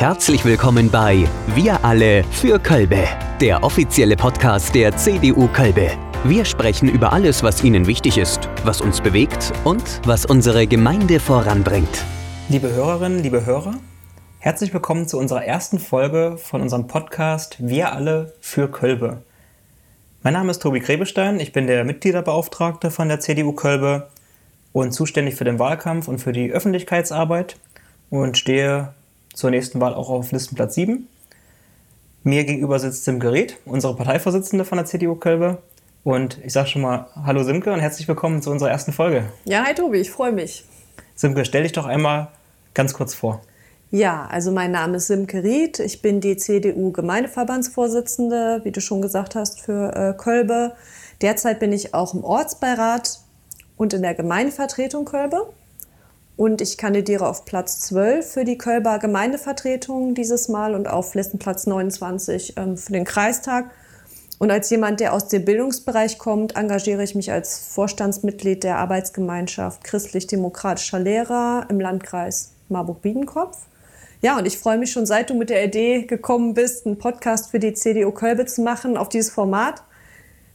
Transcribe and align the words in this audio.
Herzlich 0.00 0.46
willkommen 0.46 0.90
bei 0.90 1.28
Wir 1.48 1.84
alle 1.84 2.24
für 2.24 2.58
Kölbe, 2.58 3.04
der 3.38 3.62
offizielle 3.62 4.16
Podcast 4.16 4.74
der 4.74 4.96
CDU 4.96 5.46
Kölbe. 5.48 5.90
Wir 6.24 6.46
sprechen 6.46 6.88
über 6.88 7.12
alles, 7.12 7.42
was 7.42 7.62
Ihnen 7.62 7.86
wichtig 7.86 8.16
ist, 8.16 8.48
was 8.64 8.80
uns 8.80 9.02
bewegt 9.02 9.52
und 9.64 10.00
was 10.06 10.24
unsere 10.24 10.66
Gemeinde 10.66 11.20
voranbringt. 11.20 12.02
Liebe 12.48 12.72
Hörerinnen, 12.72 13.22
liebe 13.22 13.44
Hörer, 13.44 13.74
herzlich 14.38 14.72
willkommen 14.72 15.06
zu 15.06 15.18
unserer 15.18 15.44
ersten 15.44 15.78
Folge 15.78 16.38
von 16.38 16.62
unserem 16.62 16.86
Podcast 16.86 17.58
Wir 17.58 17.92
alle 17.92 18.32
für 18.40 18.70
Kölbe. 18.70 19.20
Mein 20.22 20.32
Name 20.32 20.50
ist 20.50 20.62
Tobi 20.62 20.80
Grebestein, 20.80 21.40
ich 21.40 21.52
bin 21.52 21.66
der 21.66 21.84
Mitgliederbeauftragte 21.84 22.90
von 22.90 23.08
der 23.08 23.20
CDU 23.20 23.52
Kölbe 23.52 24.08
und 24.72 24.92
zuständig 24.92 25.34
für 25.34 25.44
den 25.44 25.58
Wahlkampf 25.58 26.08
und 26.08 26.20
für 26.20 26.32
die 26.32 26.50
Öffentlichkeitsarbeit 26.50 27.58
und 28.08 28.38
stehe 28.38 28.94
zur 29.34 29.50
nächsten 29.50 29.80
Wahl 29.80 29.94
auch 29.94 30.10
auf 30.10 30.32
Listenplatz 30.32 30.74
7. 30.74 31.08
Mir 32.22 32.44
gegenüber 32.44 32.78
sitzt 32.78 33.04
Simke 33.04 33.32
Reth, 33.32 33.56
unsere 33.64 33.96
Parteivorsitzende 33.96 34.64
von 34.64 34.76
der 34.76 34.84
CDU 34.84 35.14
Kölbe. 35.14 35.58
Und 36.04 36.38
ich 36.44 36.52
sage 36.52 36.68
schon 36.68 36.82
mal 36.82 37.06
Hallo 37.14 37.42
Simke 37.44 37.72
und 37.72 37.80
herzlich 37.80 38.06
willkommen 38.08 38.42
zu 38.42 38.50
unserer 38.50 38.70
ersten 38.70 38.92
Folge. 38.92 39.24
Ja, 39.44 39.64
hi 39.64 39.74
Tobi, 39.74 39.98
ich 39.98 40.10
freue 40.10 40.32
mich. 40.32 40.64
Simke, 41.14 41.44
stell 41.44 41.62
dich 41.62 41.72
doch 41.72 41.86
einmal 41.86 42.28
ganz 42.74 42.92
kurz 42.94 43.14
vor. 43.14 43.42
Ja, 43.90 44.26
also 44.30 44.52
mein 44.52 44.70
Name 44.70 44.98
ist 44.98 45.08
Simke 45.08 45.42
Ried. 45.42 45.80
Ich 45.80 46.00
bin 46.00 46.20
die 46.20 46.36
CDU-Gemeindeverbandsvorsitzende, 46.36 48.60
wie 48.64 48.70
du 48.70 48.80
schon 48.80 49.02
gesagt 49.02 49.34
hast, 49.34 49.60
für 49.60 49.92
äh, 49.94 50.14
Kölbe. 50.16 50.74
Derzeit 51.22 51.58
bin 51.58 51.72
ich 51.72 51.92
auch 51.92 52.14
im 52.14 52.22
Ortsbeirat 52.22 53.18
und 53.76 53.92
in 53.92 54.02
der 54.02 54.14
Gemeindevertretung 54.14 55.04
Kölbe. 55.04 55.52
Und 56.36 56.60
ich 56.60 56.78
kandidiere 56.78 57.28
auf 57.28 57.44
Platz 57.44 57.80
12 57.80 58.32
für 58.32 58.44
die 58.44 58.56
Kölber 58.56 58.98
Gemeindevertretung 58.98 60.14
dieses 60.14 60.48
Mal 60.48 60.74
und 60.74 60.88
auf 60.88 61.14
Listenplatz 61.14 61.66
29 61.66 62.54
ähm, 62.56 62.76
für 62.76 62.92
den 62.92 63.04
Kreistag. 63.04 63.70
Und 64.38 64.50
als 64.50 64.70
jemand, 64.70 65.00
der 65.00 65.12
aus 65.12 65.28
dem 65.28 65.44
Bildungsbereich 65.44 66.16
kommt, 66.16 66.56
engagiere 66.56 67.02
ich 67.02 67.14
mich 67.14 67.30
als 67.30 67.58
Vorstandsmitglied 67.74 68.64
der 68.64 68.78
Arbeitsgemeinschaft 68.78 69.84
christlich-demokratischer 69.84 70.98
Lehrer 70.98 71.66
im 71.68 71.78
Landkreis 71.78 72.52
Marburg-Biedenkopf. 72.70 73.58
Ja, 74.22 74.38
und 74.38 74.46
ich 74.46 74.56
freue 74.56 74.78
mich 74.78 74.92
schon, 74.92 75.04
seit 75.04 75.28
du 75.28 75.34
mit 75.34 75.50
der 75.50 75.64
Idee 75.64 76.02
gekommen 76.02 76.54
bist, 76.54 76.86
einen 76.86 76.98
Podcast 76.98 77.50
für 77.50 77.58
die 77.58 77.74
CDU 77.74 78.12
Kölbe 78.12 78.46
zu 78.46 78.62
machen 78.62 78.96
auf 78.96 79.10
dieses 79.10 79.30
Format, 79.30 79.82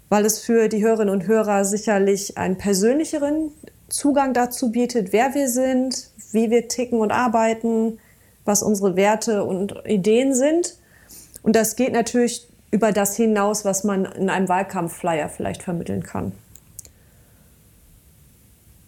weil 0.09 0.25
es 0.25 0.39
für 0.39 0.67
die 0.67 0.83
Hörerinnen 0.83 1.13
und 1.13 1.27
Hörer 1.27 1.63
sicherlich 1.63 2.37
einen 2.37 2.57
persönlicheren 2.57 3.51
Zugang 3.89 4.33
dazu 4.33 4.71
bietet, 4.71 5.13
wer 5.13 5.33
wir 5.33 5.47
sind, 5.49 6.09
wie 6.31 6.49
wir 6.49 6.67
ticken 6.67 6.99
und 6.99 7.11
arbeiten, 7.11 7.99
was 8.43 8.63
unsere 8.63 8.95
Werte 8.95 9.43
und 9.43 9.75
Ideen 9.85 10.33
sind. 10.33 10.77
Und 11.43 11.55
das 11.55 11.75
geht 11.75 11.93
natürlich 11.93 12.47
über 12.71 12.91
das 12.91 13.15
hinaus, 13.15 13.65
was 13.65 13.83
man 13.83 14.05
in 14.05 14.29
einem 14.29 14.49
Wahlkampfflyer 14.49 15.29
vielleicht 15.29 15.63
vermitteln 15.63 16.03
kann. 16.03 16.33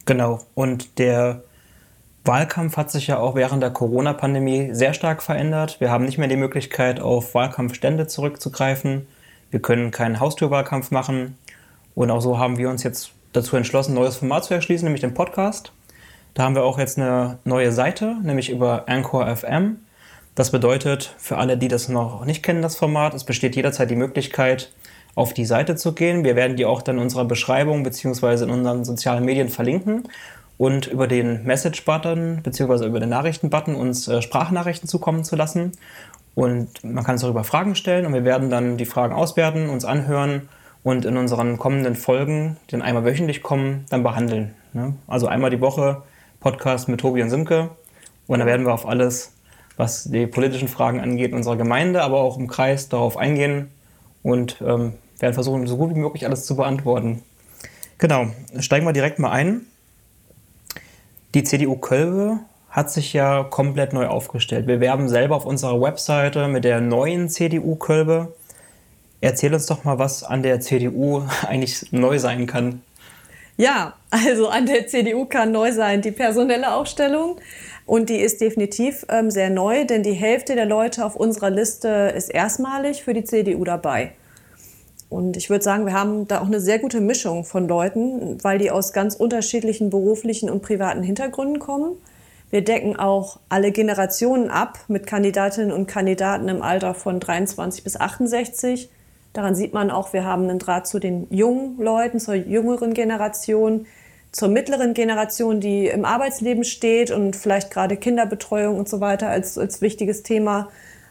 Genau. 0.05 0.39
Und 0.55 0.99
der 0.99 1.43
Wahlkampf 2.25 2.77
hat 2.77 2.91
sich 2.91 3.07
ja 3.07 3.19
auch 3.19 3.35
während 3.35 3.63
der 3.63 3.71
Corona-Pandemie 3.71 4.73
sehr 4.73 4.93
stark 4.93 5.21
verändert. 5.21 5.79
Wir 5.79 5.91
haben 5.91 6.05
nicht 6.05 6.17
mehr 6.17 6.27
die 6.27 6.35
Möglichkeit, 6.35 6.99
auf 6.99 7.33
Wahlkampfstände 7.33 8.07
zurückzugreifen. 8.07 9.07
Wir 9.51 9.61
können 9.61 9.91
keinen 9.91 10.19
Haustürwahlkampf 10.19 10.91
machen. 10.91 11.37
Und 11.95 12.11
auch 12.11 12.21
so 12.21 12.37
haben 12.37 12.57
wir 12.57 12.69
uns 12.69 12.83
jetzt 12.83 13.11
dazu 13.37 13.55
entschlossen, 13.55 13.91
ein 13.91 13.95
neues 13.95 14.17
Format 14.17 14.45
zu 14.45 14.53
erschließen, 14.53 14.85
nämlich 14.85 15.01
den 15.01 15.13
Podcast. 15.13 15.71
Da 16.33 16.43
haben 16.43 16.55
wir 16.55 16.63
auch 16.63 16.77
jetzt 16.77 16.97
eine 16.97 17.39
neue 17.45 17.71
Seite, 17.71 18.15
nämlich 18.23 18.49
über 18.49 18.83
Anchor 18.87 19.33
FM. 19.35 19.77
Das 20.35 20.51
bedeutet, 20.51 21.15
für 21.17 21.37
alle, 21.37 21.57
die 21.57 21.67
das 21.67 21.87
noch 21.87 22.25
nicht 22.25 22.43
kennen, 22.43 22.61
das 22.61 22.75
Format, 22.75 23.13
es 23.13 23.23
besteht 23.23 23.55
jederzeit 23.55 23.89
die 23.89 23.95
Möglichkeit, 23.95 24.71
auf 25.15 25.33
die 25.33 25.45
Seite 25.45 25.75
zu 25.75 25.93
gehen. 25.93 26.23
Wir 26.23 26.35
werden 26.35 26.57
die 26.57 26.65
auch 26.65 26.81
dann 26.81 26.97
in 26.97 27.01
unserer 27.01 27.25
Beschreibung 27.25 27.83
bzw. 27.83 28.43
in 28.43 28.49
unseren 28.51 28.85
sozialen 28.85 29.25
Medien 29.25 29.49
verlinken 29.49 30.03
und 30.57 30.87
über 30.87 31.07
den 31.07 31.43
Message-Button 31.43 32.41
bzw. 32.43 32.85
über 32.85 32.99
den 32.99 33.09
Nachrichten-Button 33.09 33.75
uns 33.75 34.07
äh, 34.07 34.21
Sprachnachrichten 34.21 34.87
zukommen 34.87 35.23
zu 35.23 35.35
lassen. 35.35 35.71
Und 36.35 36.83
man 36.83 37.03
kann 37.03 37.15
es 37.15 37.21
darüber 37.21 37.43
Fragen 37.43 37.73
stellen 37.73 38.05
und 38.05 38.13
wir 38.13 38.25
werden 38.25 38.51
dann 38.51 38.77
die 38.77 38.85
Fragen 38.85 39.15
auswerten, 39.15 39.69
uns 39.69 39.85
anhören 39.85 40.49
und 40.83 41.05
in 41.05 41.17
unseren 41.17 41.57
kommenden 41.57 41.95
Folgen, 41.95 42.57
die 42.67 42.71
dann 42.71 42.81
einmal 42.81 43.05
wöchentlich 43.05 43.43
kommen, 43.43 43.85
dann 43.89 44.03
behandeln. 44.03 44.53
Ne? 44.73 44.95
Also 45.07 45.27
einmal 45.27 45.49
die 45.49 45.61
Woche 45.61 46.03
Podcast 46.39 46.87
mit 46.87 46.99
Tobi 46.99 47.21
und 47.21 47.29
Simke 47.29 47.69
und 48.27 48.39
da 48.39 48.45
werden 48.45 48.65
wir 48.65 48.73
auf 48.73 48.87
alles, 48.87 49.33
was 49.75 50.05
die 50.05 50.27
politischen 50.27 50.67
Fragen 50.67 50.99
angeht, 50.99 51.31
in 51.31 51.37
unserer 51.37 51.57
Gemeinde, 51.57 52.03
aber 52.03 52.19
auch 52.19 52.37
im 52.37 52.47
Kreis 52.47 52.89
darauf 52.89 53.17
eingehen 53.17 53.69
und 54.23 54.61
ähm, 54.61 54.93
werden 55.19 55.33
versuchen, 55.33 55.65
so 55.67 55.77
gut 55.77 55.95
wie 55.95 55.99
möglich 55.99 56.25
alles 56.25 56.45
zu 56.45 56.55
beantworten. 56.55 57.23
Genau, 57.97 58.27
steigen 58.59 58.85
wir 58.85 58.93
direkt 58.93 59.19
mal 59.19 59.31
ein. 59.31 59.61
Die 61.33 61.43
CDU 61.43 61.75
Kölbe 61.75 62.39
hat 62.69 62.91
sich 62.91 63.13
ja 63.13 63.43
komplett 63.43 63.93
neu 63.93 64.07
aufgestellt. 64.07 64.67
Wir 64.67 64.79
werben 64.79 65.09
selber 65.09 65.35
auf 65.35 65.45
unserer 65.45 65.81
Webseite 65.81 66.47
mit 66.47 66.63
der 66.63 66.79
neuen 66.79 67.29
CDU 67.29 67.75
Kölbe. 67.75 68.33
Erzähl 69.21 69.53
uns 69.53 69.65
doch 69.65 69.83
mal, 69.83 69.97
was 69.99 70.23
an 70.23 70.43
der 70.43 70.59
CDU 70.59 71.23
eigentlich 71.47 71.91
neu 71.91 72.19
sein 72.19 72.47
kann. 72.47 72.81
Ja, 73.57 73.93
also 74.11 74.49
an 74.49 74.67
der 74.67 74.85
CDU 74.85 75.25
kann 75.25 75.51
neu 75.51 75.71
sein 75.71 76.01
die 76.01 76.11
personelle 76.11 76.73
Aufstellung. 76.75 77.37
Und 77.87 78.09
die 78.09 78.17
ist 78.17 78.41
definitiv 78.41 79.05
ähm, 79.09 79.31
sehr 79.31 79.49
neu, 79.49 79.85
denn 79.85 80.03
die 80.03 80.13
Hälfte 80.13 80.55
der 80.55 80.65
Leute 80.65 81.05
auf 81.05 81.15
unserer 81.15 81.49
Liste 81.49 82.13
ist 82.15 82.29
erstmalig 82.29 83.03
für 83.03 83.13
die 83.13 83.23
CDU 83.23 83.63
dabei. 83.63 84.11
Und 85.09 85.37
ich 85.37 85.49
würde 85.49 85.63
sagen, 85.63 85.85
wir 85.85 85.93
haben 85.93 86.27
da 86.27 86.41
auch 86.41 86.47
eine 86.47 86.59
sehr 86.59 86.79
gute 86.79 86.99
Mischung 86.99 87.45
von 87.45 87.67
Leuten, 87.67 88.43
weil 88.43 88.59
die 88.59 88.71
aus 88.71 88.91
ganz 88.91 89.15
unterschiedlichen 89.15 89.89
beruflichen 89.89 90.49
und 90.49 90.61
privaten 90.61 91.01
Hintergründen 91.01 91.59
kommen. 91.59 91.95
Wir 92.49 92.61
decken 92.61 92.97
auch 92.97 93.39
alle 93.47 93.71
Generationen 93.71 94.49
ab 94.49 94.79
mit 94.89 95.07
Kandidatinnen 95.07 95.71
und 95.71 95.87
Kandidaten 95.87 96.49
im 96.49 96.61
Alter 96.61 96.93
von 96.93 97.21
23 97.21 97.85
bis 97.85 97.97
68 97.97 98.89
Daran 99.33 99.55
sieht 99.55 99.73
man 99.73 99.91
auch, 99.91 100.13
wir 100.13 100.23
haben 100.25 100.43
einen 100.43 100.59
Draht 100.59 100.87
zu 100.87 100.99
den 100.99 101.27
jungen 101.29 101.77
Leuten, 101.77 102.19
zur 102.19 102.35
jüngeren 102.35 102.93
Generation, 102.93 103.85
zur 104.31 104.47
mittleren 104.47 104.93
Generation, 104.93 105.59
die 105.59 105.87
im 105.87 106.05
Arbeitsleben 106.05 106.63
steht 106.63 107.11
und 107.11 107.35
vielleicht 107.35 107.71
gerade 107.71 107.97
Kinderbetreuung 107.97 108.77
und 108.77 108.89
so 108.89 108.99
weiter 108.99 109.29
als, 109.29 109.57
als 109.57 109.81
wichtiges 109.81 110.23
Thema 110.23 110.69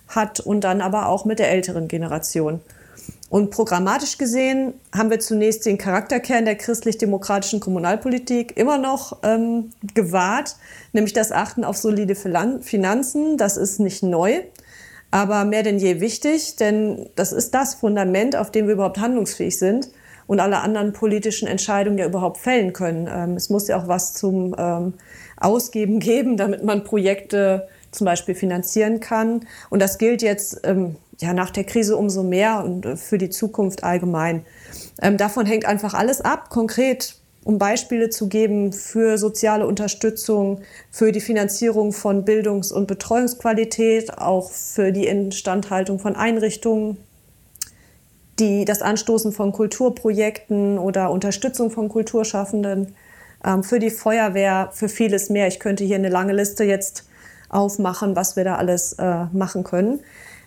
hat 0.09 0.41
und 0.41 0.62
dann 0.62 0.81
aber 0.81 1.09
auch 1.09 1.25
mit 1.25 1.38
der 1.38 1.50
älteren 1.50 1.88
Generation. 1.88 2.60
Und 3.28 3.50
programmatisch 3.50 4.19
gesehen 4.19 4.75
haben 4.94 5.10
wir 5.10 5.19
zunächst 5.19 5.66
den 5.66 5.78
Charakterkern 5.78 6.44
der 6.44 6.54
christlich-demokratischen 6.54 7.59
Kommunalpolitik 7.59 8.56
immer 8.56 8.78
noch 8.78 9.19
ähm, 9.25 9.72
gewahrt, 9.94 10.56
nämlich 10.93 11.12
das 11.12 11.33
Achten 11.33 11.65
auf 11.65 11.77
solide 11.77 12.15
Finanzen. 12.15 13.37
Das 13.37 13.56
ist 13.56 13.81
nicht 13.81 14.04
neu 14.04 14.43
aber 15.16 15.47
mehr 15.47 15.62
denn 15.62 15.78
je 15.78 16.00
wichtig, 16.00 16.56
denn 16.56 17.09
das 17.15 17.32
ist 17.32 17.54
das 17.54 17.77
Fundament, 17.77 18.37
auf 18.37 18.50
dem 18.50 18.66
wir 18.66 18.75
überhaupt 18.75 18.99
handlungsfähig 18.99 19.59
sind 19.59 19.88
und 20.27 20.41
alle 20.41 20.59
anderen 20.59 20.93
politischen 20.93 21.49
Entscheidungen 21.49 21.97
ja 21.97 22.04
überhaupt 22.04 22.37
fällen 22.37 22.75
können. 22.75 23.09
Ähm, 23.10 23.34
es 23.34 23.49
muss 23.49 23.66
ja 23.66 23.78
auch 23.78 23.88
was 23.88 24.12
zum 24.12 24.54
ähm, 24.59 24.93
Ausgeben 25.38 26.00
geben, 26.00 26.37
damit 26.37 26.65
man 26.65 26.84
Projekte 26.84 27.66
zum 27.93 28.04
Beispiel 28.04 28.34
finanzieren 28.34 29.00
kann. 29.00 29.47
Und 29.71 29.81
das 29.81 29.97
gilt 29.97 30.21
jetzt 30.21 30.60
ähm, 30.65 30.97
ja 31.19 31.33
nach 31.33 31.48
der 31.48 31.65
Krise 31.65 31.97
umso 31.97 32.22
mehr 32.22 32.62
und 32.62 32.84
äh, 32.84 32.97
für 32.98 33.16
die 33.16 33.31
Zukunft 33.31 33.84
allgemein. 33.84 34.44
Ähm, 35.00 35.16
davon 35.16 35.47
hängt 35.47 35.65
einfach 35.65 35.94
alles 35.94 36.21
ab. 36.21 36.50
Konkret 36.50 37.16
um 37.47 37.59
Beispiele 37.59 38.11
zu 38.11 38.29
geben 38.29 38.73
für 38.73 39.19
soziale 39.19 39.69
Unterstützung, 39.69 40.62
für 40.91 41.12
die 41.12 41.21
Finanzierung 41.21 41.93
von 41.93 42.25
Bildungs- 42.25 42.73
und 42.73 42.89
Betreuungsqualität, 42.89 44.19
auch 44.19 44.51
für 44.51 44.91
die 44.91 45.07
Instandhaltung 45.07 46.01
von 46.01 46.16
Einrichtungen, 46.16 46.97
die, 48.41 48.65
das 48.65 48.83
Anstoßen 48.83 49.31
von 49.31 49.53
Kulturprojekten 49.53 50.77
oder 50.77 51.13
Unterstützung 51.13 51.71
von 51.71 51.89
Kulturschaffenden, 51.89 52.97
ähm, 53.45 53.63
für 53.63 53.78
die 53.78 53.91
Feuerwehr, 53.91 54.71
für 54.72 54.89
vieles 54.89 55.31
mehr. 55.31 55.47
Ich 55.47 55.60
könnte 55.60 55.84
hier 55.84 55.97
eine 55.97 56.09
lange 56.09 56.33
Liste 56.33 56.65
jetzt 56.65 57.09
aufmachen, 57.48 58.16
was 58.16 58.34
wir 58.34 58.43
da 58.43 58.57
alles 58.57 58.95
äh, 58.95 59.27
machen 59.33 59.63
können. 59.63 60.01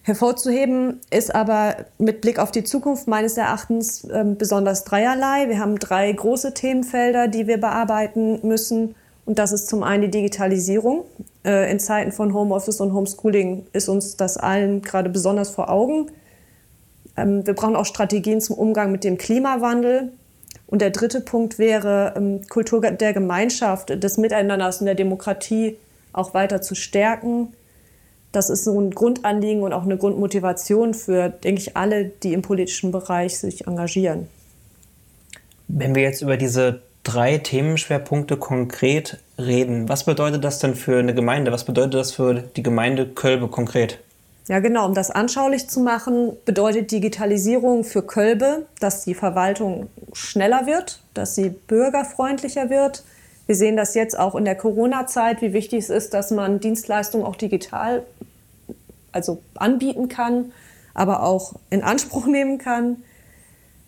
Hervorzuheben 0.10 1.02
ist 1.12 1.36
aber 1.36 1.86
mit 2.00 2.22
Blick 2.22 2.40
auf 2.40 2.50
die 2.50 2.64
Zukunft 2.64 3.08
meines 3.08 3.38
Erachtens 3.38 4.04
äh, 4.06 4.26
besonders 4.26 4.84
dreierlei. 4.84 5.48
Wir 5.50 5.60
haben 5.60 5.78
drei 5.78 6.12
große 6.12 6.56
Themenfelder, 6.56 7.28
die 7.28 7.46
wir 7.46 7.60
bearbeiten 7.60 8.40
müssen. 8.42 8.96
Und 9.26 9.38
das 9.38 9.52
ist 9.52 9.70
zum 9.70 9.84
einen 9.84 10.02
die 10.02 10.10
Digitalisierung. 10.10 11.04
Äh, 11.46 11.72
in 11.72 11.80
Zeiten 11.80 12.12
von 12.12 12.34
Homeoffice 12.34 12.82
und 12.82 12.92
Homeschooling 12.92 13.68
ist 13.72 13.88
uns 13.88 14.18
das 14.18 14.38
allen 14.38 14.82
gerade 14.82 15.12
besonders 15.12 15.52
vor 15.52 15.70
Augen. 15.70 16.08
Ähm, 17.16 17.46
wir 17.46 17.54
brauchen 17.54 17.76
auch 17.76 17.86
Strategien 17.86 18.42
zum 18.42 18.58
Umgang 18.58 18.92
mit 18.92 19.04
dem 19.04 19.20
Klimawandel. 19.20 20.12
Und 20.66 20.82
der 20.82 20.90
dritte 20.90 21.22
Punkt 21.22 21.60
wäre, 21.60 22.16
ähm, 22.18 22.42
Kultur 22.50 22.82
der 22.82 23.14
Gemeinschaft, 23.14 24.04
des 24.04 24.18
Miteinanders 24.18 24.80
und 24.80 24.88
der 24.88 24.96
Demokratie 24.96 25.78
auch 26.14 26.34
weiter 26.34 26.64
zu 26.64 26.74
stärken 26.74 27.54
Das 28.32 28.50
ist 28.50 28.64
so 28.64 28.80
ein 28.80 28.92
Grundanliegen 28.92 29.64
und 29.64 29.74
auch 29.74 29.84
eine 29.84 29.98
Grundmotivation 29.98 30.94
für, 30.94 31.30
denke 31.30 31.62
ich, 31.62 31.76
alle, 31.76 32.06
die 32.06 32.34
im 32.34 32.42
politischen 32.42 32.92
Bereich 32.92 33.40
sich 33.40 33.68
engagieren. 33.68 34.28
Wenn 35.68 35.96
wir 35.96 36.04
jetzt 36.04 36.22
über 36.22 36.38
diese 36.38 36.82
drei 37.04 37.38
Themenschwerpunkte 37.38 38.38
konkret 38.38 39.20
reden, 39.38 39.90
was 39.90 40.04
bedeutet 40.04 40.44
das 40.44 40.60
denn 40.60 40.76
für 40.76 41.00
eine 41.00 41.16
Gemeinde? 41.16 41.52
Was 41.52 41.64
bedeutet 41.64 41.96
das 41.96 42.12
für 42.12 42.36
die 42.36 42.64
Gemeinde 42.64 43.08
Kölbe 43.08 43.48
konkret? 43.48 44.00
Ja, 44.48 44.60
genau. 44.60 44.88
Um 44.88 44.96
das 44.96 45.12
anschaulich 45.12 45.70
zu 45.70 45.80
machen, 45.80 46.34
bedeutet 46.44 46.92
Digitalisierung 46.92 47.84
für 47.84 48.02
Kölbe, 48.02 48.66
dass 48.80 49.06
die 49.06 49.14
Verwaltung 49.14 49.90
schneller 50.12 50.66
wird, 50.66 51.02
dass 51.14 51.36
sie 51.36 51.50
bürgerfreundlicher 51.50 52.70
wird. 52.72 53.04
Wir 53.50 53.56
sehen 53.56 53.76
das 53.76 53.96
jetzt 53.96 54.20
auch 54.20 54.36
in 54.36 54.46
der 54.46 54.54
Corona-Zeit, 54.54 55.42
wie 55.42 55.54
wichtig 55.54 55.80
es 55.80 55.90
ist, 55.90 56.14
dass 56.14 56.30
man 56.30 56.60
Dienstleistungen 56.60 57.26
auch 57.26 57.36
digital 57.36 58.06
also 59.12 59.42
anbieten 59.56 60.08
kann, 60.08 60.52
aber 60.94 61.24
auch 61.24 61.54
in 61.72 61.82
Anspruch 61.82 62.28
nehmen 62.28 62.60
kann. 62.60 62.98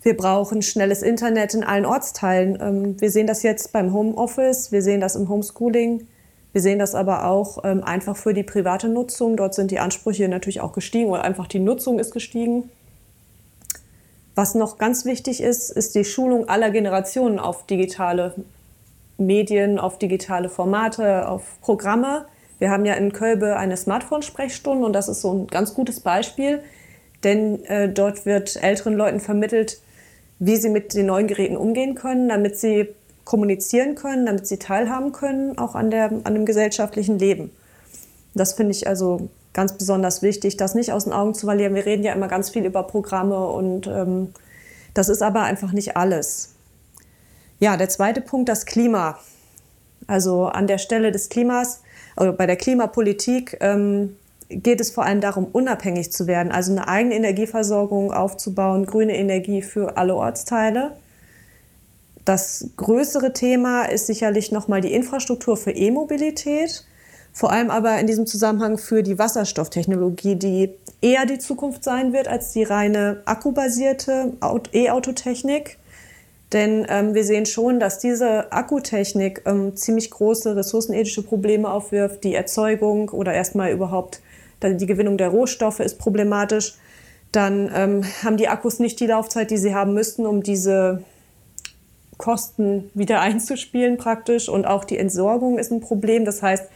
Wir 0.02 0.16
brauchen 0.16 0.62
schnelles 0.62 1.02
Internet 1.02 1.54
in 1.54 1.62
allen 1.62 1.86
Ortsteilen. 1.86 2.58
Ähm, 2.60 3.00
wir 3.00 3.12
sehen 3.12 3.28
das 3.28 3.44
jetzt 3.44 3.70
beim 3.72 3.92
Homeoffice, 3.92 4.72
wir 4.72 4.82
sehen 4.82 5.00
das 5.00 5.14
im 5.14 5.28
Homeschooling, 5.28 6.08
wir 6.50 6.60
sehen 6.60 6.80
das 6.80 6.96
aber 6.96 7.24
auch 7.24 7.62
ähm, 7.62 7.84
einfach 7.84 8.16
für 8.16 8.34
die 8.34 8.42
private 8.42 8.88
Nutzung. 8.88 9.36
Dort 9.36 9.54
sind 9.54 9.70
die 9.70 9.78
Ansprüche 9.78 10.26
natürlich 10.26 10.60
auch 10.60 10.72
gestiegen 10.72 11.08
oder 11.08 11.22
einfach 11.22 11.46
die 11.46 11.60
Nutzung 11.60 12.00
ist 12.00 12.10
gestiegen. 12.10 12.68
Was 14.34 14.56
noch 14.56 14.78
ganz 14.78 15.04
wichtig 15.04 15.40
ist, 15.40 15.70
ist 15.70 15.94
die 15.94 16.04
Schulung 16.04 16.48
aller 16.48 16.72
Generationen 16.72 17.38
auf 17.38 17.64
digitale 17.66 18.34
Medien, 19.18 19.78
auf 19.78 19.98
digitale 19.98 20.48
Formate, 20.48 21.28
auf 21.28 21.60
Programme. 21.60 22.26
Wir 22.58 22.70
haben 22.70 22.84
ja 22.84 22.94
in 22.94 23.12
Kölbe 23.12 23.56
eine 23.56 23.76
Smartphone-Sprechstunde 23.76 24.86
und 24.86 24.92
das 24.92 25.08
ist 25.08 25.20
so 25.20 25.32
ein 25.32 25.46
ganz 25.46 25.74
gutes 25.74 26.00
Beispiel, 26.00 26.60
denn 27.24 27.64
äh, 27.64 27.88
dort 27.88 28.26
wird 28.26 28.62
älteren 28.62 28.94
Leuten 28.94 29.20
vermittelt, 29.20 29.80
wie 30.38 30.56
sie 30.56 30.70
mit 30.70 30.94
den 30.94 31.06
neuen 31.06 31.26
Geräten 31.26 31.56
umgehen 31.56 31.94
können, 31.94 32.28
damit 32.28 32.58
sie 32.58 32.88
kommunizieren 33.24 33.94
können, 33.94 34.26
damit 34.26 34.46
sie 34.46 34.58
teilhaben 34.58 35.12
können, 35.12 35.56
auch 35.58 35.74
an, 35.74 35.90
der, 35.90 36.10
an 36.24 36.34
dem 36.34 36.46
gesellschaftlichen 36.46 37.18
Leben. 37.18 37.50
Das 38.34 38.54
finde 38.54 38.72
ich 38.72 38.86
also 38.86 39.28
ganz 39.52 39.74
besonders 39.74 40.22
wichtig, 40.22 40.56
das 40.56 40.74
nicht 40.74 40.92
aus 40.92 41.04
den 41.04 41.12
Augen 41.12 41.34
zu 41.34 41.46
verlieren. 41.46 41.74
Wir 41.74 41.86
reden 41.86 42.02
ja 42.02 42.12
immer 42.12 42.28
ganz 42.28 42.50
viel 42.50 42.64
über 42.64 42.82
Programme 42.82 43.46
und 43.46 43.86
ähm, 43.86 44.32
das 44.94 45.08
ist 45.08 45.22
aber 45.22 45.42
einfach 45.42 45.72
nicht 45.72 45.96
alles. 45.96 46.51
Ja, 47.62 47.76
der 47.76 47.88
zweite 47.88 48.20
Punkt, 48.20 48.48
das 48.48 48.66
Klima. 48.66 49.20
Also 50.08 50.46
an 50.46 50.66
der 50.66 50.78
Stelle 50.78 51.12
des 51.12 51.28
Klimas, 51.28 51.82
also 52.16 52.32
bei 52.32 52.44
der 52.44 52.56
Klimapolitik 52.56 53.56
ähm, 53.60 54.16
geht 54.48 54.80
es 54.80 54.90
vor 54.90 55.04
allem 55.04 55.20
darum, 55.20 55.44
unabhängig 55.44 56.10
zu 56.10 56.26
werden, 56.26 56.50
also 56.50 56.72
eine 56.72 56.88
eigene 56.88 57.14
Energieversorgung 57.14 58.12
aufzubauen, 58.12 58.84
grüne 58.84 59.16
Energie 59.16 59.62
für 59.62 59.96
alle 59.96 60.16
Ortsteile. 60.16 60.96
Das 62.24 62.66
größere 62.76 63.32
Thema 63.32 63.84
ist 63.84 64.08
sicherlich 64.08 64.50
nochmal 64.50 64.80
die 64.80 64.92
Infrastruktur 64.92 65.56
für 65.56 65.70
E-Mobilität, 65.70 66.84
vor 67.32 67.52
allem 67.52 67.70
aber 67.70 67.96
in 68.00 68.08
diesem 68.08 68.26
Zusammenhang 68.26 68.76
für 68.76 69.04
die 69.04 69.20
Wasserstofftechnologie, 69.20 70.34
die 70.34 70.70
eher 71.00 71.26
die 71.26 71.38
Zukunft 71.38 71.84
sein 71.84 72.12
wird 72.12 72.26
als 72.26 72.50
die 72.50 72.64
reine 72.64 73.22
akkubasierte 73.24 74.32
E-Autotechnik. 74.72 75.78
Denn 76.52 76.86
ähm, 76.88 77.14
wir 77.14 77.24
sehen 77.24 77.46
schon, 77.46 77.80
dass 77.80 77.98
diese 77.98 78.52
Akkutechnik 78.52 79.42
ähm, 79.46 79.74
ziemlich 79.74 80.10
große 80.10 80.54
ressourcenethische 80.54 81.22
Probleme 81.22 81.70
aufwirft. 81.70 82.24
Die 82.24 82.34
Erzeugung 82.34 83.08
oder 83.08 83.32
erstmal 83.32 83.72
überhaupt 83.72 84.20
die 84.62 84.86
Gewinnung 84.86 85.16
der 85.16 85.30
Rohstoffe 85.30 85.80
ist 85.80 85.98
problematisch. 85.98 86.74
Dann 87.32 87.70
ähm, 87.74 88.04
haben 88.22 88.36
die 88.36 88.48
Akkus 88.48 88.78
nicht 88.78 89.00
die 89.00 89.06
Laufzeit, 89.06 89.50
die 89.50 89.56
sie 89.56 89.74
haben 89.74 89.94
müssten, 89.94 90.26
um 90.26 90.42
diese 90.42 91.02
Kosten 92.18 92.90
wieder 92.94 93.20
einzuspielen 93.22 93.96
praktisch. 93.96 94.48
Und 94.48 94.66
auch 94.66 94.84
die 94.84 94.98
Entsorgung 94.98 95.58
ist 95.58 95.72
ein 95.72 95.80
Problem. 95.80 96.24
Das 96.24 96.42
heißt, 96.42 96.68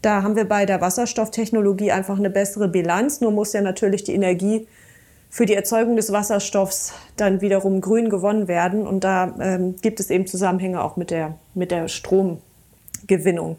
da 0.00 0.22
haben 0.22 0.36
wir 0.36 0.46
bei 0.46 0.64
der 0.64 0.80
Wasserstofftechnologie 0.80 1.92
einfach 1.92 2.18
eine 2.18 2.30
bessere 2.30 2.68
Bilanz. 2.68 3.20
Nur 3.20 3.32
muss 3.32 3.52
ja 3.52 3.60
natürlich 3.60 4.04
die 4.04 4.14
Energie 4.14 4.66
für 5.30 5.46
die 5.46 5.54
Erzeugung 5.54 5.96
des 5.96 6.12
Wasserstoffs 6.12 6.92
dann 7.16 7.40
wiederum 7.40 7.80
grün 7.80 8.08
gewonnen 8.08 8.48
werden. 8.48 8.86
Und 8.86 9.04
da 9.04 9.34
ähm, 9.40 9.76
gibt 9.82 10.00
es 10.00 10.10
eben 10.10 10.26
Zusammenhänge 10.26 10.82
auch 10.82 10.96
mit 10.96 11.10
der, 11.10 11.38
mit 11.54 11.70
der 11.70 11.88
Stromgewinnung. 11.88 13.58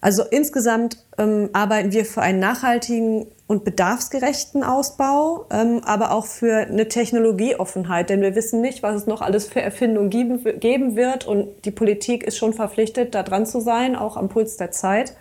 Also 0.00 0.24
insgesamt 0.24 0.98
ähm, 1.16 1.50
arbeiten 1.52 1.92
wir 1.92 2.04
für 2.04 2.22
einen 2.22 2.40
nachhaltigen 2.40 3.26
und 3.46 3.64
bedarfsgerechten 3.64 4.64
Ausbau, 4.64 5.46
ähm, 5.52 5.80
aber 5.84 6.10
auch 6.10 6.26
für 6.26 6.56
eine 6.56 6.88
Technologieoffenheit, 6.88 8.10
denn 8.10 8.20
wir 8.20 8.34
wissen 8.34 8.60
nicht, 8.60 8.82
was 8.82 8.96
es 8.96 9.06
noch 9.06 9.20
alles 9.20 9.46
für 9.46 9.60
Erfindungen 9.60 10.10
geben, 10.10 10.42
geben 10.58 10.96
wird 10.96 11.24
und 11.26 11.64
die 11.64 11.70
Politik 11.70 12.24
ist 12.24 12.36
schon 12.36 12.52
verpflichtet, 12.52 13.14
da 13.14 13.22
dran 13.22 13.46
zu 13.46 13.60
sein, 13.60 13.94
auch 13.94 14.16
am 14.16 14.28
Puls 14.28 14.56
der 14.56 14.72
Zeit 14.72 15.14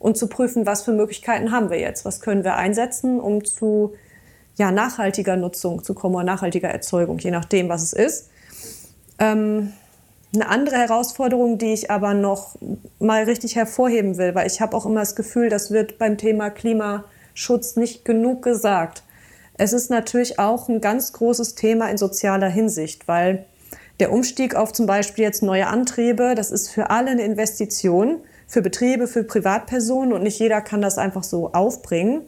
und 0.00 0.16
zu 0.16 0.28
prüfen, 0.28 0.66
was 0.66 0.82
für 0.82 0.92
Möglichkeiten 0.92 1.52
haben 1.52 1.70
wir 1.70 1.78
jetzt, 1.78 2.04
was 2.04 2.20
können 2.20 2.42
wir 2.42 2.56
einsetzen, 2.56 3.20
um 3.20 3.44
zu 3.44 3.94
ja, 4.56 4.70
nachhaltiger 4.70 5.36
Nutzung 5.36 5.82
zu 5.82 5.94
kommen 5.94 6.14
oder 6.14 6.24
nachhaltiger 6.24 6.68
Erzeugung, 6.68 7.18
je 7.18 7.30
nachdem, 7.30 7.68
was 7.68 7.82
es 7.82 7.92
ist. 7.92 8.30
Ähm, 9.18 9.72
eine 10.34 10.48
andere 10.48 10.76
Herausforderung, 10.76 11.58
die 11.58 11.72
ich 11.72 11.90
aber 11.90 12.14
noch 12.14 12.56
mal 12.98 13.24
richtig 13.24 13.56
hervorheben 13.56 14.16
will, 14.18 14.34
weil 14.34 14.46
ich 14.46 14.60
habe 14.60 14.76
auch 14.76 14.86
immer 14.86 15.00
das 15.00 15.16
Gefühl, 15.16 15.48
das 15.48 15.70
wird 15.70 15.98
beim 15.98 16.18
Thema 16.18 16.50
Klimaschutz 16.50 17.76
nicht 17.76 18.04
genug 18.04 18.42
gesagt. 18.42 19.04
Es 19.56 19.72
ist 19.72 19.90
natürlich 19.90 20.38
auch 20.40 20.68
ein 20.68 20.80
ganz 20.80 21.12
großes 21.12 21.54
Thema 21.54 21.88
in 21.88 21.98
sozialer 21.98 22.48
Hinsicht, 22.48 23.06
weil 23.06 23.44
der 24.00 24.12
Umstieg 24.12 24.56
auf 24.56 24.72
zum 24.72 24.86
Beispiel 24.86 25.24
jetzt 25.24 25.42
neue 25.42 25.68
Antriebe, 25.68 26.34
das 26.34 26.50
ist 26.50 26.68
für 26.68 26.90
alle 26.90 27.10
eine 27.10 27.22
Investition, 27.22 28.18
für 28.48 28.62
Betriebe, 28.62 29.06
für 29.06 29.22
Privatpersonen 29.22 30.12
und 30.12 30.24
nicht 30.24 30.38
jeder 30.38 30.60
kann 30.60 30.80
das 30.80 30.98
einfach 30.98 31.22
so 31.22 31.52
aufbringen. 31.52 32.22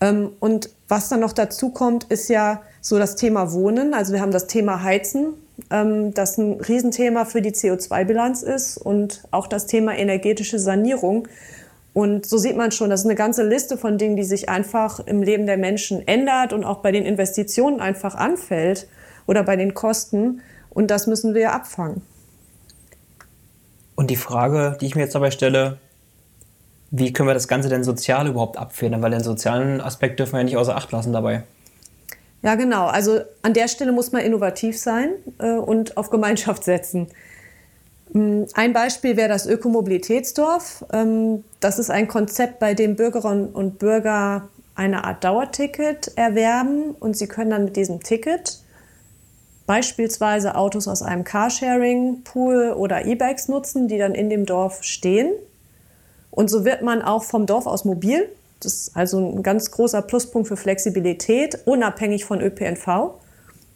Ähm, 0.00 0.32
und 0.40 0.70
was 0.88 1.08
dann 1.08 1.20
noch 1.20 1.32
dazu 1.32 1.70
kommt, 1.70 2.04
ist 2.04 2.28
ja 2.28 2.62
so 2.80 2.98
das 2.98 3.16
Thema 3.16 3.52
Wohnen. 3.52 3.94
Also 3.94 4.12
wir 4.12 4.20
haben 4.20 4.32
das 4.32 4.46
Thema 4.46 4.82
Heizen, 4.82 5.34
ähm, 5.70 6.14
das 6.14 6.38
ein 6.38 6.60
Riesenthema 6.60 7.24
für 7.24 7.42
die 7.42 7.52
CO2-Bilanz 7.52 8.42
ist 8.42 8.78
und 8.78 9.22
auch 9.30 9.46
das 9.46 9.66
Thema 9.66 9.96
energetische 9.96 10.58
Sanierung. 10.58 11.28
Und 11.92 12.24
so 12.24 12.38
sieht 12.38 12.56
man 12.56 12.70
schon, 12.70 12.88
das 12.88 13.00
ist 13.00 13.06
eine 13.06 13.16
ganze 13.16 13.46
Liste 13.46 13.76
von 13.76 13.98
Dingen, 13.98 14.16
die 14.16 14.24
sich 14.24 14.48
einfach 14.48 15.00
im 15.00 15.22
Leben 15.22 15.46
der 15.46 15.56
Menschen 15.56 16.06
ändert 16.06 16.52
und 16.52 16.64
auch 16.64 16.78
bei 16.78 16.92
den 16.92 17.04
Investitionen 17.04 17.80
einfach 17.80 18.14
anfällt 18.14 18.86
oder 19.26 19.42
bei 19.42 19.56
den 19.56 19.74
Kosten. 19.74 20.40
Und 20.70 20.90
das 20.90 21.06
müssen 21.08 21.34
wir 21.34 21.52
abfangen. 21.52 22.02
Und 23.96 24.08
die 24.08 24.16
Frage, 24.16 24.78
die 24.80 24.86
ich 24.86 24.94
mir 24.94 25.02
jetzt 25.02 25.14
dabei 25.14 25.30
stelle, 25.30 25.78
wie 26.90 27.12
können 27.12 27.28
wir 27.28 27.34
das 27.34 27.48
Ganze 27.48 27.68
denn 27.68 27.84
sozial 27.84 28.26
überhaupt 28.26 28.56
abfedern? 28.56 29.02
Weil 29.02 29.12
den 29.12 29.22
sozialen 29.22 29.80
Aspekt 29.80 30.18
dürfen 30.18 30.32
wir 30.32 30.38
ja 30.38 30.44
nicht 30.44 30.56
außer 30.56 30.76
Acht 30.76 30.90
lassen 30.92 31.12
dabei. 31.12 31.44
Ja, 32.42 32.54
genau. 32.54 32.86
Also 32.86 33.20
an 33.42 33.54
der 33.54 33.68
Stelle 33.68 33.92
muss 33.92 34.12
man 34.12 34.22
innovativ 34.22 34.78
sein 34.78 35.10
äh, 35.38 35.52
und 35.52 35.96
auf 35.96 36.10
Gemeinschaft 36.10 36.64
setzen. 36.64 37.08
Mm, 38.12 38.44
ein 38.54 38.72
Beispiel 38.72 39.16
wäre 39.16 39.28
das 39.28 39.46
Ökomobilitätsdorf. 39.46 40.84
Ähm, 40.92 41.44
das 41.60 41.78
ist 41.78 41.90
ein 41.90 42.08
Konzept, 42.08 42.58
bei 42.58 42.74
dem 42.74 42.96
Bürgerinnen 42.96 43.50
und 43.50 43.78
Bürger 43.78 44.48
eine 44.74 45.04
Art 45.04 45.22
Dauerticket 45.22 46.12
erwerben 46.16 46.92
und 46.98 47.16
sie 47.16 47.26
können 47.26 47.50
dann 47.50 47.64
mit 47.64 47.76
diesem 47.76 48.02
Ticket 48.02 48.60
beispielsweise 49.66 50.56
Autos 50.56 50.88
aus 50.88 51.02
einem 51.02 51.22
Carsharing-Pool 51.22 52.72
oder 52.72 53.04
E-Bikes 53.04 53.46
nutzen, 53.46 53.86
die 53.86 53.98
dann 53.98 54.16
in 54.16 54.28
dem 54.28 54.44
Dorf 54.44 54.82
stehen. 54.82 55.30
Und 56.40 56.48
so 56.48 56.64
wird 56.64 56.80
man 56.80 57.02
auch 57.02 57.22
vom 57.22 57.44
Dorf 57.44 57.66
aus 57.66 57.84
mobil. 57.84 58.26
Das 58.60 58.72
ist 58.72 58.96
also 58.96 59.18
ein 59.18 59.42
ganz 59.42 59.72
großer 59.72 60.00
Pluspunkt 60.00 60.48
für 60.48 60.56
Flexibilität, 60.56 61.58
unabhängig 61.66 62.24
von 62.24 62.40
ÖPNV. 62.40 63.10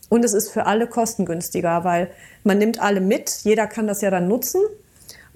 Und 0.09 0.25
es 0.25 0.33
ist 0.33 0.49
für 0.49 0.65
alle 0.65 0.87
kostengünstiger, 0.87 1.85
weil 1.85 2.09
man 2.43 2.57
nimmt 2.57 2.81
alle 2.81 3.03
mit, 3.03 3.41
jeder 3.43 3.67
kann 3.67 3.87
das 3.87 4.01
ja 4.01 4.11
dann 4.11 4.29
nutzen. 4.29 4.63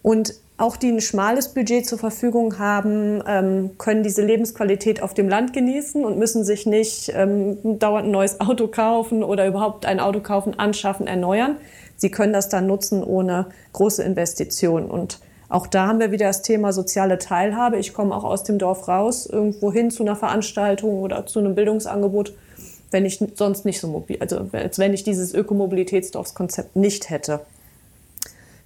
Und 0.00 0.37
auch 0.56 0.78
die 0.78 0.88
ein 0.88 1.02
schmales 1.02 1.49
Budget 1.49 1.87
zur 1.87 1.99
Verfügung 1.99 2.58
haben, 2.58 3.23
ähm, 3.26 3.73
können 3.76 4.02
diese 4.02 4.23
Lebensqualität 4.23 5.02
auf 5.02 5.12
dem 5.12 5.28
Land 5.28 5.52
genießen 5.52 6.06
und 6.06 6.16
müssen 6.16 6.44
sich 6.44 6.64
nicht 6.64 7.12
ähm, 7.14 7.78
dauernd 7.78 8.06
ein 8.06 8.11
neues 8.11 8.40
Auto 8.40 8.68
kaufen 8.68 9.23
oder 9.23 9.47
überhaupt 9.47 9.85
ein 9.85 10.00
Auto 10.00 10.20
kaufen, 10.20 10.58
anschaffen, 10.58 11.06
erneuern. 11.06 11.56
Sie 11.94 12.11
können 12.11 12.32
das 12.32 12.49
dann 12.49 12.66
nutzen 12.66 13.04
ohne 13.04 13.50
große 13.75 14.02
Investitionen. 14.02 14.90
Und 14.90 15.20
auch 15.49 15.67
da 15.67 15.87
haben 15.87 16.00
wir 16.00 16.12
wieder 16.12 16.26
das 16.26 16.43
Thema 16.43 16.73
soziale 16.73 17.19
Teilhabe. 17.19 17.78
Ich 17.78 17.95
komme 17.95 18.14
auch 18.14 18.25
aus 18.25 18.45
dem 18.45 18.59
Dorf 18.59 18.87
raus, 18.87 19.26
irgendwo 19.26 19.73
hin 19.73 19.90
zu 19.90 20.02
einer 20.02 20.17
Veranstaltung 20.17 21.00
oder 21.00 21.26
zu 21.26 21.38
einem 21.38 21.55
Bildungsangebot, 21.55 22.35
wenn 22.90 23.07
ich 23.07 23.19
sonst 23.35 23.64
nicht 23.64 23.81
so 23.81 23.88
mobil, 23.88 24.19
also 24.21 24.47
als 24.52 24.78
wenn 24.78 24.93
ich 24.93 25.05
dieses 25.05 25.33
Ökomobilitätsdorfskonzept 25.35 26.76
nicht 26.76 27.09
hätte. 27.11 27.40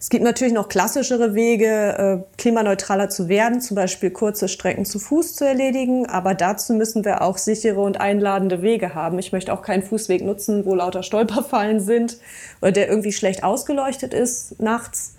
Es 0.02 0.10
gibt 0.10 0.24
natürlich 0.24 0.52
noch 0.52 0.68
klassischere 0.68 1.36
Wege, 1.36 2.24
äh, 2.26 2.36
klimaneutraler 2.36 3.08
zu 3.08 3.28
werden, 3.28 3.60
zum 3.60 3.76
Beispiel 3.76 4.10
kurze 4.10 4.48
Strecken 4.48 4.84
zu 4.84 4.98
Fuß 4.98 5.36
zu 5.36 5.46
erledigen. 5.46 6.06
Aber 6.06 6.34
dazu 6.34 6.72
müssen 6.72 7.04
wir 7.04 7.22
auch 7.22 7.38
sichere 7.38 7.78
und 7.78 8.00
einladende 8.00 8.62
Wege 8.62 8.96
haben. 8.96 9.20
Ich 9.20 9.30
möchte 9.30 9.52
auch 9.52 9.62
keinen 9.62 9.84
Fußweg 9.84 10.24
nutzen, 10.24 10.66
wo 10.66 10.74
lauter 10.74 11.04
Stolperfallen 11.04 11.78
sind 11.78 12.18
oder 12.60 12.72
der 12.72 12.88
irgendwie 12.88 13.12
schlecht 13.12 13.44
ausgeleuchtet 13.44 14.12
ist 14.12 14.60
nachts. 14.60 15.14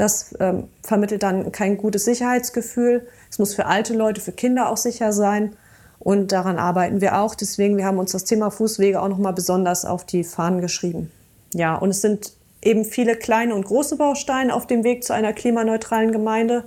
Das 0.00 0.34
ähm, 0.40 0.64
vermittelt 0.82 1.22
dann 1.22 1.52
kein 1.52 1.76
gutes 1.76 2.06
Sicherheitsgefühl. 2.06 3.06
Es 3.30 3.38
muss 3.38 3.54
für 3.54 3.66
alte 3.66 3.92
Leute, 3.92 4.22
für 4.22 4.32
Kinder 4.32 4.70
auch 4.70 4.78
sicher 4.78 5.12
sein. 5.12 5.56
Und 5.98 6.32
daran 6.32 6.58
arbeiten 6.58 7.02
wir 7.02 7.18
auch. 7.18 7.34
Deswegen, 7.34 7.76
wir 7.76 7.84
haben 7.84 7.98
uns 7.98 8.12
das 8.12 8.24
Thema 8.24 8.50
Fußwege 8.50 9.02
auch 9.02 9.08
nochmal 9.08 9.34
besonders 9.34 9.84
auf 9.84 10.06
die 10.06 10.24
Fahnen 10.24 10.62
geschrieben. 10.62 11.12
Ja, 11.52 11.74
und 11.74 11.90
es 11.90 12.00
sind 12.00 12.32
eben 12.62 12.86
viele 12.86 13.14
kleine 13.14 13.54
und 13.54 13.66
große 13.66 13.96
Bausteine 13.96 14.54
auf 14.54 14.66
dem 14.66 14.84
Weg 14.84 15.04
zu 15.04 15.12
einer 15.12 15.34
klimaneutralen 15.34 16.12
Gemeinde. 16.12 16.64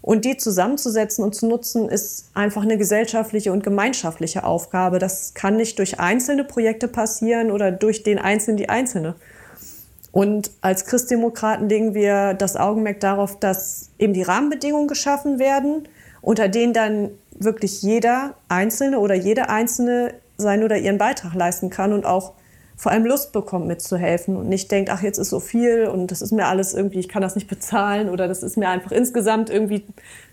Und 0.00 0.24
die 0.24 0.38
zusammenzusetzen 0.38 1.22
und 1.22 1.34
zu 1.34 1.48
nutzen, 1.48 1.90
ist 1.90 2.30
einfach 2.32 2.62
eine 2.62 2.78
gesellschaftliche 2.78 3.52
und 3.52 3.62
gemeinschaftliche 3.62 4.44
Aufgabe. 4.44 4.98
Das 4.98 5.34
kann 5.34 5.56
nicht 5.56 5.78
durch 5.78 6.00
einzelne 6.00 6.44
Projekte 6.44 6.88
passieren 6.88 7.50
oder 7.50 7.70
durch 7.70 8.02
den 8.02 8.18
Einzelnen 8.18 8.56
die 8.56 8.70
Einzelne. 8.70 9.14
Und 10.12 10.50
als 10.60 10.84
Christdemokraten 10.84 11.68
legen 11.68 11.94
wir 11.94 12.34
das 12.34 12.56
Augenmerk 12.56 13.00
darauf, 13.00 13.40
dass 13.40 13.90
eben 13.98 14.12
die 14.12 14.22
Rahmenbedingungen 14.22 14.86
geschaffen 14.86 15.38
werden, 15.38 15.88
unter 16.20 16.48
denen 16.48 16.74
dann 16.74 17.10
wirklich 17.30 17.82
jeder 17.82 18.34
Einzelne 18.48 18.98
oder 18.98 19.14
jede 19.14 19.48
Einzelne 19.48 20.14
seinen 20.36 20.64
oder 20.64 20.76
ihren 20.76 20.98
Beitrag 20.98 21.34
leisten 21.34 21.70
kann 21.70 21.92
und 21.94 22.04
auch 22.04 22.34
vor 22.82 22.90
allem 22.90 23.06
Lust 23.06 23.30
bekommt, 23.30 23.68
mitzuhelfen 23.68 24.36
und 24.36 24.48
nicht 24.48 24.68
denkt, 24.72 24.90
ach, 24.90 25.04
jetzt 25.04 25.18
ist 25.18 25.30
so 25.30 25.38
viel 25.38 25.86
und 25.86 26.10
das 26.10 26.20
ist 26.20 26.32
mir 26.32 26.46
alles 26.46 26.74
irgendwie, 26.74 26.98
ich 26.98 27.08
kann 27.08 27.22
das 27.22 27.36
nicht 27.36 27.46
bezahlen 27.46 28.08
oder 28.08 28.26
das 28.26 28.42
ist 28.42 28.56
mir 28.56 28.68
einfach 28.68 28.90
insgesamt 28.90 29.50
irgendwie 29.50 29.84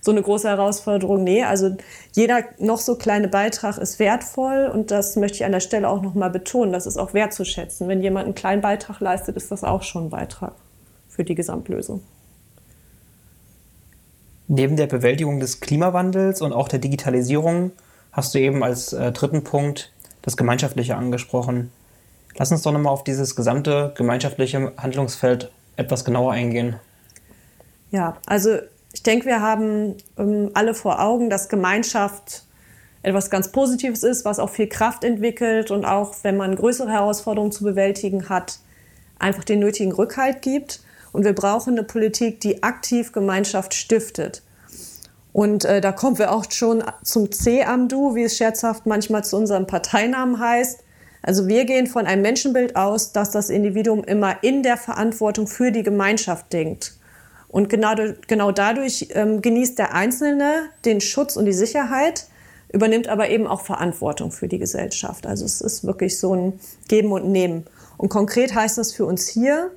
so 0.02 0.10
eine 0.10 0.24
große 0.24 0.48
Herausforderung. 0.48 1.24
Nee, 1.24 1.44
also 1.44 1.78
jeder 2.14 2.40
noch 2.58 2.80
so 2.80 2.96
kleine 2.96 3.28
Beitrag 3.28 3.78
ist 3.78 4.00
wertvoll 4.00 4.68
und 4.74 4.90
das 4.90 5.16
möchte 5.16 5.36
ich 5.36 5.46
an 5.46 5.52
der 5.52 5.60
Stelle 5.60 5.88
auch 5.88 6.02
nochmal 6.02 6.32
betonen. 6.32 6.74
Das 6.74 6.88
ist 6.88 6.98
auch 6.98 7.14
wertzuschätzen. 7.14 7.88
Wenn 7.88 8.02
jemand 8.02 8.26
einen 8.26 8.34
kleinen 8.34 8.64
Beitrag 8.64 9.00
leistet, 9.00 9.38
ist 9.38 9.52
das 9.52 9.64
auch 9.64 9.84
schon 9.84 10.06
ein 10.06 10.10
Beitrag 10.10 10.54
für 11.08 11.24
die 11.24 11.36
Gesamtlösung. 11.36 12.02
Neben 14.48 14.76
der 14.76 14.88
Bewältigung 14.88 15.40
des 15.40 15.60
Klimawandels 15.60 16.42
und 16.42 16.54
auch 16.54 16.68
der 16.68 16.80
Digitalisierung 16.80 17.74
hast 18.12 18.34
du 18.34 18.40
eben 18.40 18.64
als 18.64 18.92
äh, 18.92 19.12
dritten 19.12 19.44
Punkt 19.44 19.94
das 20.24 20.36
Gemeinschaftliche 20.36 20.96
angesprochen. 20.96 21.70
Lass 22.38 22.52
uns 22.52 22.62
doch 22.62 22.72
nochmal 22.72 22.94
auf 22.94 23.04
dieses 23.04 23.36
gesamte 23.36 23.94
gemeinschaftliche 23.98 24.72
Handlungsfeld 24.78 25.52
etwas 25.76 26.06
genauer 26.06 26.34
eingehen. 26.34 26.76
Ja, 27.92 28.18
also 28.26 28.58
ich 28.94 29.04
denke, 29.04 29.26
wir 29.26 29.42
haben 29.42 29.96
ähm, 30.18 30.52
alle 30.54 30.74
vor 30.74 31.02
Augen, 31.02 31.30
dass 31.30 31.50
Gemeinschaft 31.50 32.44
etwas 33.02 33.30
ganz 33.30 33.52
Positives 33.52 34.04
ist, 34.04 34.26
was 34.26 34.40
auch 34.40 34.50
viel 34.50 34.68
Kraft 34.68 35.04
entwickelt 35.04 35.72
und 35.72 35.86
auch, 35.86 36.16
wenn 36.24 36.38
man 36.38 36.56
größere 36.56 36.92
Herausforderungen 36.92 37.52
zu 37.52 37.64
bewältigen 37.64 38.30
hat, 38.30 38.60
einfach 39.20 39.44
den 39.44 39.60
nötigen 39.60 39.92
Rückhalt 39.92 40.42
gibt. 40.42 40.82
Und 41.12 41.24
wir 41.24 41.34
brauchen 41.34 41.74
eine 41.74 41.84
Politik, 41.84 42.40
die 42.42 42.62
aktiv 42.62 43.12
Gemeinschaft 43.12 43.74
stiftet. 43.74 44.44
Und 45.34 45.66
äh, 45.66 45.82
da 45.82 45.92
kommen 45.92 46.18
wir 46.18 46.32
auch 46.32 46.46
schon 46.52 46.84
zum 47.04 47.32
C 47.32 47.64
am 47.64 47.88
Du, 47.88 48.16
wie 48.16 48.24
es 48.24 48.38
scherzhaft 48.38 48.86
manchmal 48.86 49.24
zu 49.24 49.38
unserem 49.38 49.66
Parteinamen 49.66 50.40
heißt. 50.40 50.84
Also 51.22 51.48
wir 51.48 51.66
gehen 51.66 51.88
von 51.88 52.06
einem 52.06 52.22
Menschenbild 52.22 52.76
aus, 52.76 53.12
dass 53.12 53.32
das 53.32 53.50
Individuum 53.50 54.04
immer 54.04 54.44
in 54.44 54.64
der 54.64 54.78
Verantwortung 54.78 55.48
für 55.48 55.72
die 55.72 55.84
Gemeinschaft 55.84 56.52
denkt. 56.54 56.94
Und 57.50 57.70
genau, 57.70 57.96
genau 58.28 58.52
dadurch 58.52 59.10
ähm, 59.14 59.42
genießt 59.42 59.78
der 59.78 59.94
Einzelne 59.94 60.70
den 60.86 61.02
Schutz 61.02 61.36
und 61.36 61.46
die 61.46 61.54
Sicherheit, 61.54 62.28
übernimmt 62.72 63.08
aber 63.08 63.30
eben 63.30 63.48
auch 63.48 63.62
Verantwortung 63.62 64.32
für 64.32 64.48
die 64.48 64.60
Gesellschaft. 64.60 65.26
Also 65.26 65.46
es 65.46 65.62
ist 65.62 65.84
wirklich 65.84 66.20
so 66.20 66.36
ein 66.36 66.60
Geben 66.88 67.12
und 67.12 67.32
Nehmen. 67.32 67.66
Und 67.98 68.10
konkret 68.10 68.54
heißt 68.54 68.78
das 68.78 68.94
für 68.94 69.06
uns 69.06 69.28
hier, 69.28 69.72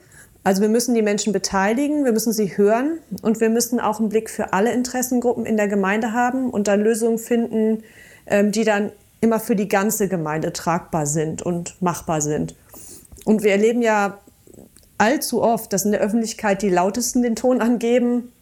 also 0.45 0.61
wir 0.61 0.69
müssen 0.69 0.95
die 0.95 1.03
Menschen 1.03 1.33
beteiligen, 1.33 2.05
wir 2.05 2.13
müssen 2.13 2.33
sie 2.33 2.57
hören 2.57 2.99
und 3.23 3.41
wir 3.41 3.49
müssen 3.49 3.79
auch 3.79 4.01
einen 4.01 4.09
Blick 4.09 4.29
für 4.29 4.53
alle 4.53 4.73
Interessengruppen 4.73 5.47
in 5.47 5.57
der 5.57 5.69
Gemeinde 5.69 6.13
haben 6.13 6.51
und 6.51 6.67
dann 6.67 6.83
Lösungen 6.83 7.19
finden, 7.19 7.85
ähm, 8.27 8.51
die 8.51 8.65
dann 8.65 8.91
immer 9.23 9.41
für 9.41 9.57
die 9.57 9.69
ganze 9.69 10.09
Gemeinde 10.09 10.53
tragbar 10.53 11.07
sind 11.07 11.41
und 11.41 11.81
machbar 11.81 12.21
sind. 12.21 12.55
Und 13.25 13.43
wir 13.43 13.53
erleben 13.53 13.81
ja 13.81 14.19
allzu 14.99 15.43
oft, 15.43 15.73
dass 15.73 15.85
in 15.85 15.93
der 15.93 16.01
Öffentlichkeit 16.01 16.61
die 16.61 16.69
Lautesten 16.69 17.23
den 17.23 17.37
Ton 17.37 17.63
angeben. 17.63 18.33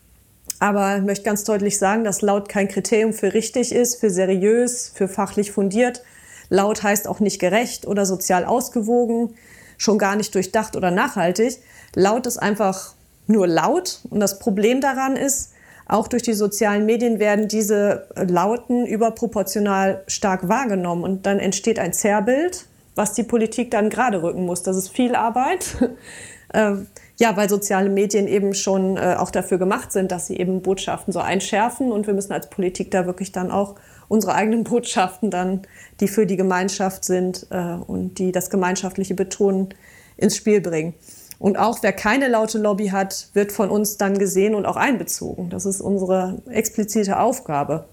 Aber 0.58 0.96
ich 0.96 1.02
möchte 1.02 1.24
ganz 1.24 1.44
deutlich 1.44 1.78
sagen, 1.78 2.02
dass 2.02 2.22
laut 2.22 2.48
kein 2.48 2.66
Kriterium 2.66 3.12
für 3.12 3.34
richtig 3.34 3.72
ist, 3.72 4.00
für 4.00 4.10
seriös, 4.10 4.90
für 4.94 5.06
fachlich 5.06 5.52
fundiert. 5.52 6.02
Laut 6.48 6.82
heißt 6.82 7.06
auch 7.06 7.20
nicht 7.20 7.38
gerecht 7.38 7.86
oder 7.86 8.06
sozial 8.06 8.46
ausgewogen, 8.46 9.34
schon 9.76 9.98
gar 9.98 10.16
nicht 10.16 10.34
durchdacht 10.34 10.76
oder 10.76 10.90
nachhaltig. 10.90 11.58
Laut 11.94 12.26
ist 12.26 12.38
einfach 12.38 12.94
nur 13.26 13.46
laut. 13.46 14.00
Und 14.08 14.20
das 14.20 14.38
Problem 14.38 14.80
daran 14.80 15.14
ist, 15.16 15.52
auch 15.90 16.08
durch 16.08 16.22
die 16.22 16.34
sozialen 16.34 16.86
Medien 16.86 17.18
werden 17.18 17.48
diese 17.48 18.06
Lauten 18.14 18.86
überproportional 18.86 20.04
stark 20.06 20.48
wahrgenommen 20.48 21.02
und 21.02 21.26
dann 21.26 21.38
entsteht 21.38 21.78
ein 21.78 21.92
Zerrbild, 21.92 22.66
was 22.94 23.14
die 23.14 23.24
Politik 23.24 23.70
dann 23.70 23.90
gerade 23.90 24.22
rücken 24.22 24.46
muss. 24.46 24.62
Das 24.62 24.76
ist 24.76 24.88
viel 24.88 25.14
Arbeit. 25.14 25.76
Ähm, 26.52 26.88
ja, 27.16 27.36
weil 27.36 27.48
soziale 27.48 27.88
Medien 27.88 28.26
eben 28.26 28.54
schon 28.54 28.96
äh, 28.96 29.14
auch 29.16 29.30
dafür 29.30 29.58
gemacht 29.58 29.92
sind, 29.92 30.10
dass 30.10 30.26
sie 30.26 30.36
eben 30.36 30.62
Botschaften 30.62 31.12
so 31.12 31.20
einschärfen 31.20 31.92
und 31.92 32.08
wir 32.08 32.14
müssen 32.14 32.32
als 32.32 32.50
Politik 32.50 32.90
da 32.90 33.06
wirklich 33.06 33.30
dann 33.30 33.52
auch 33.52 33.76
unsere 34.08 34.34
eigenen 34.34 34.64
Botschaften 34.64 35.30
dann, 35.30 35.62
die 36.00 36.08
für 36.08 36.26
die 36.26 36.36
Gemeinschaft 36.36 37.04
sind 37.04 37.46
äh, 37.50 37.74
und 37.86 38.18
die 38.18 38.32
das 38.32 38.50
Gemeinschaftliche 38.50 39.14
betonen, 39.14 39.68
ins 40.16 40.34
Spiel 40.34 40.60
bringen. 40.60 40.94
Und 41.40 41.58
auch 41.58 41.78
wer 41.80 41.94
keine 41.94 42.28
laute 42.28 42.58
Lobby 42.58 42.88
hat, 42.88 43.30
wird 43.32 43.50
von 43.50 43.70
uns 43.70 43.96
dann 43.96 44.18
gesehen 44.18 44.54
und 44.54 44.66
auch 44.66 44.76
einbezogen. 44.76 45.48
Das 45.48 45.64
ist 45.64 45.80
unsere 45.80 46.36
explizite 46.50 47.18
Aufgabe. 47.18 47.86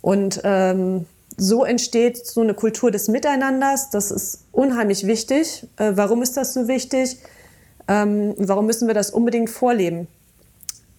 Und 0.00 0.40
ähm, 0.44 1.04
so 1.36 1.64
entsteht 1.64 2.24
so 2.24 2.40
eine 2.40 2.54
Kultur 2.54 2.92
des 2.92 3.08
Miteinanders. 3.08 3.90
Das 3.90 4.12
ist 4.12 4.44
unheimlich 4.52 5.08
wichtig. 5.08 5.66
Äh, 5.76 5.92
warum 5.96 6.22
ist 6.22 6.36
das 6.36 6.54
so 6.54 6.68
wichtig? 6.68 7.18
Ähm, 7.88 8.34
warum 8.38 8.66
müssen 8.66 8.86
wir 8.86 8.94
das 8.94 9.10
unbedingt 9.10 9.50
vorleben? 9.50 10.06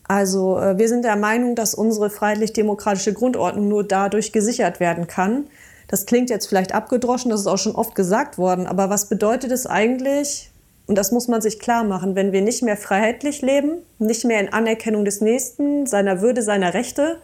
Also 0.03 0.59
äh, 0.59 0.77
wir 0.77 0.89
sind 0.89 1.05
der 1.05 1.15
Meinung, 1.15 1.55
dass 1.55 1.73
unsere 1.73 2.09
freiheitlich-demokratische 2.09 3.13
Grundordnung 3.13 3.69
nur 3.69 3.85
dadurch 3.85 4.33
gesichert 4.33 4.81
werden 4.81 5.07
kann. 5.07 5.47
Das 5.87 6.05
klingt 6.05 6.29
jetzt 6.29 6.47
vielleicht 6.47 6.75
abgedroschen, 6.75 7.31
das 7.31 7.39
ist 7.39 7.47
auch 7.47 7.57
schon 7.57 7.75
oft 7.75 7.95
gesagt 7.95 8.37
worden, 8.37 8.67
aber 8.67 8.89
was 8.89 9.07
bedeutet 9.07 9.51
es 9.51 9.65
eigentlich, 9.65 10.51
und 10.87 10.97
das 10.97 11.11
muss 11.11 11.27
man 11.27 11.41
sich 11.41 11.59
klar 11.59 11.83
machen, 11.83 12.15
wenn 12.15 12.31
wir 12.31 12.41
nicht 12.41 12.61
mehr 12.61 12.77
freiheitlich 12.77 13.41
leben, 13.41 13.77
nicht 13.99 14.25
mehr 14.25 14.39
in 14.39 14.53
Anerkennung 14.53 15.05
des 15.05 15.21
Nächsten, 15.21 15.87
seiner 15.87 16.21
Würde, 16.21 16.41
seiner 16.41 16.73
Rechte 16.73 17.17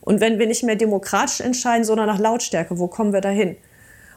und 0.00 0.20
wenn 0.20 0.38
wir 0.38 0.46
nicht 0.46 0.62
mehr 0.62 0.76
demokratisch 0.76 1.40
entscheiden, 1.40 1.84
sondern 1.84 2.06
nach 2.06 2.18
Lautstärke, 2.18 2.78
wo 2.78 2.86
kommen 2.86 3.12
wir 3.12 3.20
dahin? 3.20 3.56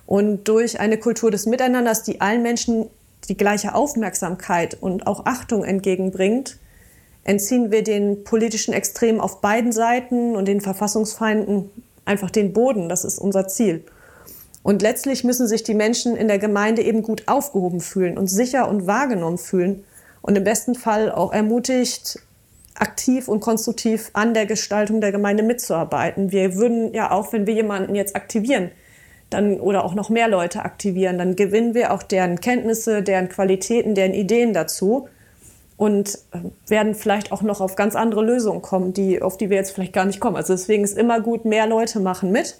Und 0.05 0.47
durch 0.47 0.79
eine 0.79 0.97
Kultur 0.97 1.31
des 1.31 1.45
Miteinanders, 1.45 2.03
die 2.03 2.21
allen 2.21 2.41
Menschen 2.41 2.87
die 3.29 3.37
gleiche 3.37 3.75
Aufmerksamkeit 3.75 4.77
und 4.81 5.07
auch 5.07 5.25
Achtung 5.25 5.63
entgegenbringt, 5.63 6.57
entziehen 7.23 7.71
wir 7.71 7.83
den 7.83 8.23
politischen 8.23 8.73
Extremen 8.73 9.21
auf 9.21 9.41
beiden 9.41 9.71
Seiten 9.71 10.35
und 10.35 10.47
den 10.47 10.59
Verfassungsfeinden 10.59 11.69
einfach 12.05 12.31
den 12.31 12.51
Boden. 12.51 12.89
Das 12.89 13.05
ist 13.05 13.19
unser 13.19 13.47
Ziel. 13.47 13.83
Und 14.63 14.81
letztlich 14.81 15.23
müssen 15.23 15.47
sich 15.47 15.63
die 15.63 15.73
Menschen 15.73 16.15
in 16.15 16.27
der 16.27 16.37
Gemeinde 16.37 16.83
eben 16.83 17.01
gut 17.01 17.27
aufgehoben 17.27 17.81
fühlen 17.81 18.17
und 18.17 18.27
sicher 18.27 18.67
und 18.67 18.85
wahrgenommen 18.85 19.37
fühlen 19.37 19.83
und 20.21 20.37
im 20.37 20.43
besten 20.43 20.75
Fall 20.75 21.11
auch 21.11 21.33
ermutigt, 21.33 22.19
aktiv 22.75 23.27
und 23.27 23.41
konstruktiv 23.41 24.09
an 24.13 24.33
der 24.33 24.45
Gestaltung 24.45 25.01
der 25.01 25.11
Gemeinde 25.11 25.43
mitzuarbeiten. 25.43 26.31
Wir 26.31 26.55
würden 26.55 26.93
ja 26.93 27.11
auch, 27.11 27.33
wenn 27.33 27.47
wir 27.47 27.53
jemanden 27.53 27.95
jetzt 27.95 28.15
aktivieren, 28.15 28.71
dann 29.29 29.59
oder 29.59 29.85
auch 29.85 29.93
noch 29.93 30.09
mehr 30.09 30.27
Leute 30.27 30.63
aktivieren, 30.63 31.17
dann 31.17 31.35
gewinnen 31.35 31.73
wir 31.73 31.93
auch 31.93 32.03
deren 32.03 32.39
Kenntnisse, 32.39 33.01
deren 33.01 33.29
Qualitäten, 33.29 33.95
deren 33.95 34.13
Ideen 34.13 34.53
dazu 34.53 35.07
und 35.77 36.19
äh, 36.31 36.39
werden 36.69 36.95
vielleicht 36.95 37.31
auch 37.31 37.41
noch 37.41 37.61
auf 37.61 37.75
ganz 37.75 37.95
andere 37.95 38.23
Lösungen 38.23 38.61
kommen, 38.61 38.93
die, 38.93 39.21
auf 39.21 39.37
die 39.37 39.49
wir 39.49 39.57
jetzt 39.57 39.71
vielleicht 39.71 39.93
gar 39.93 40.05
nicht 40.05 40.19
kommen. 40.19 40.35
Also 40.35 40.53
deswegen 40.53 40.83
ist 40.83 40.97
immer 40.97 41.21
gut, 41.21 41.45
mehr 41.45 41.65
Leute 41.65 41.99
machen 41.99 42.31
mit. 42.31 42.57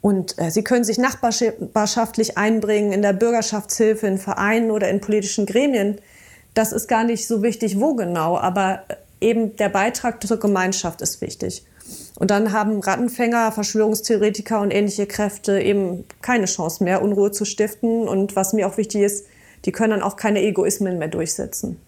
Und 0.00 0.38
äh, 0.38 0.50
sie 0.50 0.64
können 0.64 0.84
sich 0.84 0.98
nachbarschaftlich 0.98 2.38
einbringen 2.38 2.92
in 2.92 3.02
der 3.02 3.12
Bürgerschaftshilfe, 3.12 4.06
in 4.06 4.18
Vereinen 4.18 4.70
oder 4.70 4.88
in 4.88 5.00
politischen 5.00 5.46
Gremien. 5.46 6.00
Das 6.54 6.72
ist 6.72 6.88
gar 6.88 7.04
nicht 7.04 7.26
so 7.26 7.42
wichtig, 7.42 7.78
wo 7.80 7.94
genau, 7.94 8.38
aber 8.38 8.82
äh, 8.88 9.28
eben 9.28 9.56
der 9.56 9.68
Beitrag 9.68 10.26
zur 10.26 10.38
Gemeinschaft 10.38 11.02
ist 11.02 11.20
wichtig. 11.20 11.64
Und 12.18 12.30
dann 12.30 12.52
haben 12.52 12.80
Rattenfänger, 12.80 13.52
Verschwörungstheoretiker 13.52 14.60
und 14.60 14.70
ähnliche 14.70 15.06
Kräfte 15.06 15.60
eben 15.60 16.04
keine 16.22 16.46
Chance 16.46 16.84
mehr, 16.84 17.02
Unruhe 17.02 17.32
zu 17.32 17.44
stiften. 17.44 18.08
Und 18.08 18.36
was 18.36 18.52
mir 18.52 18.66
auch 18.68 18.76
wichtig 18.76 19.02
ist, 19.02 19.26
die 19.64 19.72
können 19.72 19.90
dann 19.90 20.02
auch 20.02 20.16
keine 20.16 20.42
Egoismen 20.42 20.98
mehr 20.98 21.08
durchsetzen. 21.08 21.80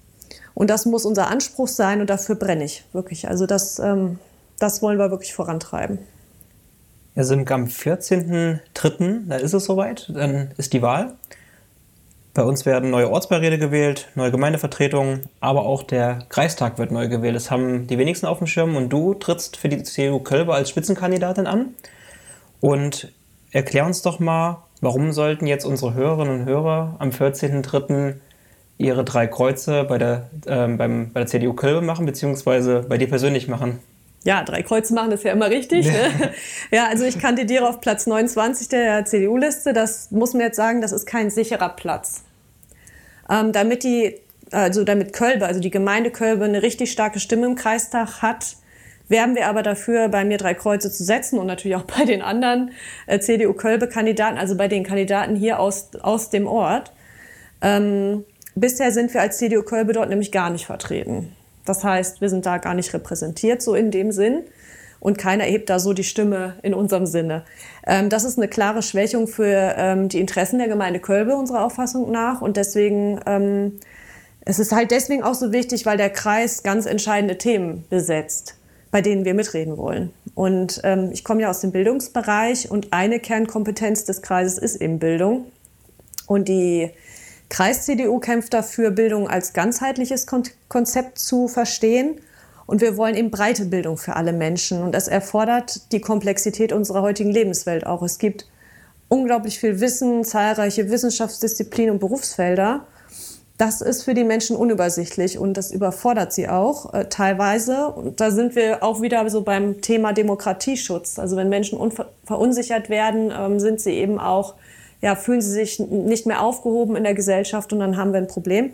Und 0.54 0.70
das 0.70 0.86
muss 0.86 1.04
unser 1.04 1.28
Anspruch 1.28 1.68
sein 1.68 2.00
und 2.00 2.10
dafür 2.10 2.34
brenne 2.34 2.64
ich 2.64 2.84
wirklich. 2.92 3.28
Also 3.28 3.46
das, 3.46 3.78
ähm, 3.78 4.18
das 4.58 4.82
wollen 4.82 4.98
wir 4.98 5.10
wirklich 5.10 5.34
vorantreiben. 5.34 5.98
Wir 7.14 7.24
sind 7.24 7.50
am 7.50 7.64
14.03., 7.64 9.28
da 9.28 9.36
ist 9.36 9.52
es 9.52 9.66
soweit, 9.66 10.10
dann 10.14 10.52
ist 10.56 10.72
die 10.72 10.80
Wahl. 10.80 11.14
Bei 12.32 12.42
uns 12.42 12.64
werden 12.64 12.88
neue 12.88 13.10
Ortsbeiräte 13.10 13.58
gewählt, 13.58 14.08
neue 14.14 14.30
Gemeindevertretungen, 14.30 15.28
aber 15.38 15.66
auch 15.66 15.82
der 15.82 16.20
Kreistag 16.30 16.78
wird 16.78 16.90
neu 16.90 17.08
gewählt. 17.08 17.36
Das 17.36 17.50
haben 17.50 17.86
die 17.86 17.98
wenigsten 17.98 18.24
auf 18.24 18.38
dem 18.38 18.46
Schirm 18.46 18.76
und 18.76 18.88
du 18.88 19.12
trittst 19.12 19.58
für 19.58 19.68
die 19.68 19.82
CDU 19.82 20.20
Kölbe 20.20 20.54
als 20.54 20.70
Spitzenkandidatin 20.70 21.46
an. 21.46 21.74
Und 22.62 23.12
erklär 23.50 23.84
uns 23.84 24.00
doch 24.00 24.18
mal, 24.18 24.62
warum 24.80 25.12
sollten 25.12 25.46
jetzt 25.46 25.66
unsere 25.66 25.92
Hörerinnen 25.92 26.40
und 26.40 26.46
Hörer 26.46 26.96
am 26.98 27.10
14.03. 27.10 28.14
ihre 28.78 29.04
drei 29.04 29.26
Kreuze 29.26 29.84
bei 29.84 29.98
der, 29.98 30.30
äh, 30.46 30.66
beim, 30.68 31.12
bei 31.12 31.20
der 31.20 31.26
CDU 31.26 31.52
Kölbe 31.52 31.82
machen, 31.82 32.06
beziehungsweise 32.06 32.86
bei 32.88 32.96
dir 32.96 33.10
persönlich 33.10 33.48
machen? 33.48 33.80
Ja, 34.24 34.44
drei 34.44 34.62
Kreuze 34.62 34.94
machen 34.94 35.10
ist 35.12 35.24
ja 35.24 35.32
immer 35.32 35.50
richtig. 35.50 35.86
Ne? 35.86 36.32
ja, 36.70 36.86
also 36.90 37.04
ich 37.04 37.18
kandidiere 37.18 37.68
auf 37.68 37.80
Platz 37.80 38.06
29 38.06 38.68
der 38.68 39.04
CDU-Liste. 39.04 39.72
Das 39.72 40.10
muss 40.10 40.32
man 40.32 40.42
jetzt 40.42 40.56
sagen, 40.56 40.80
das 40.80 40.92
ist 40.92 41.06
kein 41.06 41.30
sicherer 41.30 41.70
Platz. 41.70 42.22
Ähm, 43.28 43.52
damit 43.52 43.82
die, 43.82 44.20
also 44.50 44.84
damit 44.84 45.12
Kölbe, 45.12 45.46
also 45.46 45.60
die 45.60 45.70
Gemeinde 45.70 46.10
Kölbe 46.10 46.44
eine 46.44 46.62
richtig 46.62 46.92
starke 46.92 47.18
Stimme 47.18 47.46
im 47.46 47.56
Kreistag 47.56 48.22
hat, 48.22 48.56
werben 49.08 49.34
wir 49.34 49.48
aber 49.48 49.62
dafür, 49.62 50.08
bei 50.08 50.24
mir 50.24 50.38
drei 50.38 50.54
Kreuze 50.54 50.90
zu 50.90 51.02
setzen 51.02 51.38
und 51.38 51.46
natürlich 51.46 51.76
auch 51.76 51.82
bei 51.98 52.04
den 52.04 52.22
anderen 52.22 52.72
äh, 53.06 53.18
CDU-Kölbe-Kandidaten, 53.18 54.38
also 54.38 54.56
bei 54.56 54.68
den 54.68 54.84
Kandidaten 54.84 55.34
hier 55.34 55.58
aus, 55.58 55.90
aus 56.00 56.30
dem 56.30 56.46
Ort. 56.46 56.92
Ähm, 57.60 58.24
bisher 58.54 58.92
sind 58.92 59.12
wir 59.14 59.20
als 59.20 59.38
CDU 59.38 59.62
Kölbe 59.62 59.92
dort 59.92 60.08
nämlich 60.08 60.30
gar 60.30 60.50
nicht 60.50 60.66
vertreten. 60.66 61.34
Das 61.64 61.84
heißt, 61.84 62.20
wir 62.20 62.28
sind 62.28 62.46
da 62.46 62.58
gar 62.58 62.74
nicht 62.74 62.92
repräsentiert, 62.92 63.62
so 63.62 63.74
in 63.74 63.90
dem 63.90 64.12
Sinn. 64.12 64.42
Und 65.02 65.18
keiner 65.18 65.44
erhebt 65.44 65.68
da 65.68 65.80
so 65.80 65.92
die 65.92 66.04
Stimme 66.04 66.54
in 66.62 66.74
unserem 66.74 67.06
Sinne. 67.06 67.42
Ähm, 67.86 68.08
das 68.08 68.22
ist 68.22 68.38
eine 68.38 68.46
klare 68.46 68.82
Schwächung 68.82 69.26
für 69.26 69.74
ähm, 69.76 70.08
die 70.08 70.20
Interessen 70.20 70.58
der 70.58 70.68
Gemeinde 70.68 71.00
Kölbe, 71.00 71.34
unserer 71.34 71.64
Auffassung 71.64 72.12
nach. 72.12 72.40
Und 72.40 72.56
deswegen, 72.56 73.18
ähm, 73.26 73.80
es 74.44 74.60
ist 74.60 74.70
halt 74.70 74.92
deswegen 74.92 75.24
auch 75.24 75.34
so 75.34 75.52
wichtig, 75.52 75.86
weil 75.86 75.96
der 75.96 76.10
Kreis 76.10 76.62
ganz 76.62 76.86
entscheidende 76.86 77.36
Themen 77.36 77.84
besetzt, 77.90 78.54
bei 78.92 79.02
denen 79.02 79.24
wir 79.24 79.34
mitreden 79.34 79.76
wollen. 79.76 80.12
Und 80.36 80.80
ähm, 80.84 81.10
ich 81.12 81.24
komme 81.24 81.42
ja 81.42 81.50
aus 81.50 81.60
dem 81.60 81.72
Bildungsbereich 81.72 82.70
und 82.70 82.92
eine 82.92 83.18
Kernkompetenz 83.18 84.04
des 84.04 84.22
Kreises 84.22 84.56
ist 84.56 84.76
eben 84.76 85.00
Bildung. 85.00 85.46
Und 86.28 86.48
die 86.48 86.90
Kreis-CDU 87.52 88.18
kämpft 88.18 88.54
dafür, 88.54 88.90
Bildung 88.90 89.28
als 89.28 89.52
ganzheitliches 89.52 90.26
Konzept 90.68 91.18
zu 91.18 91.48
verstehen. 91.48 92.18
Und 92.64 92.80
wir 92.80 92.96
wollen 92.96 93.14
eben 93.14 93.30
breite 93.30 93.66
Bildung 93.66 93.98
für 93.98 94.16
alle 94.16 94.32
Menschen. 94.32 94.82
Und 94.82 94.94
das 94.94 95.06
erfordert 95.06 95.92
die 95.92 96.00
Komplexität 96.00 96.72
unserer 96.72 97.02
heutigen 97.02 97.30
Lebenswelt 97.30 97.86
auch. 97.86 98.00
Es 98.00 98.16
gibt 98.16 98.46
unglaublich 99.08 99.60
viel 99.60 99.80
Wissen, 99.80 100.24
zahlreiche 100.24 100.90
Wissenschaftsdisziplinen 100.90 101.90
und 101.92 101.98
Berufsfelder. 101.98 102.86
Das 103.58 103.82
ist 103.82 104.04
für 104.04 104.14
die 104.14 104.24
Menschen 104.24 104.56
unübersichtlich 104.56 105.38
und 105.38 105.58
das 105.58 105.72
überfordert 105.72 106.32
sie 106.32 106.48
auch 106.48 106.94
äh, 106.94 107.04
teilweise. 107.10 107.88
Und 107.88 108.18
da 108.22 108.30
sind 108.30 108.56
wir 108.56 108.82
auch 108.82 109.02
wieder 109.02 109.28
so 109.28 109.42
beim 109.42 109.82
Thema 109.82 110.14
Demokratieschutz. 110.14 111.18
Also 111.18 111.36
wenn 111.36 111.50
Menschen 111.50 111.78
verunsichert 112.24 112.88
werden, 112.88 113.30
ähm, 113.38 113.60
sind 113.60 113.78
sie 113.78 113.92
eben 113.92 114.18
auch 114.18 114.54
ja, 115.02 115.16
fühlen 115.16 115.42
sie 115.42 115.50
sich 115.50 115.78
nicht 115.80 116.26
mehr 116.26 116.40
aufgehoben 116.40 116.96
in 116.96 117.02
der 117.02 117.14
Gesellschaft 117.14 117.72
und 117.72 117.80
dann 117.80 117.96
haben 117.96 118.12
wir 118.12 118.20
ein 118.20 118.28
Problem. 118.28 118.70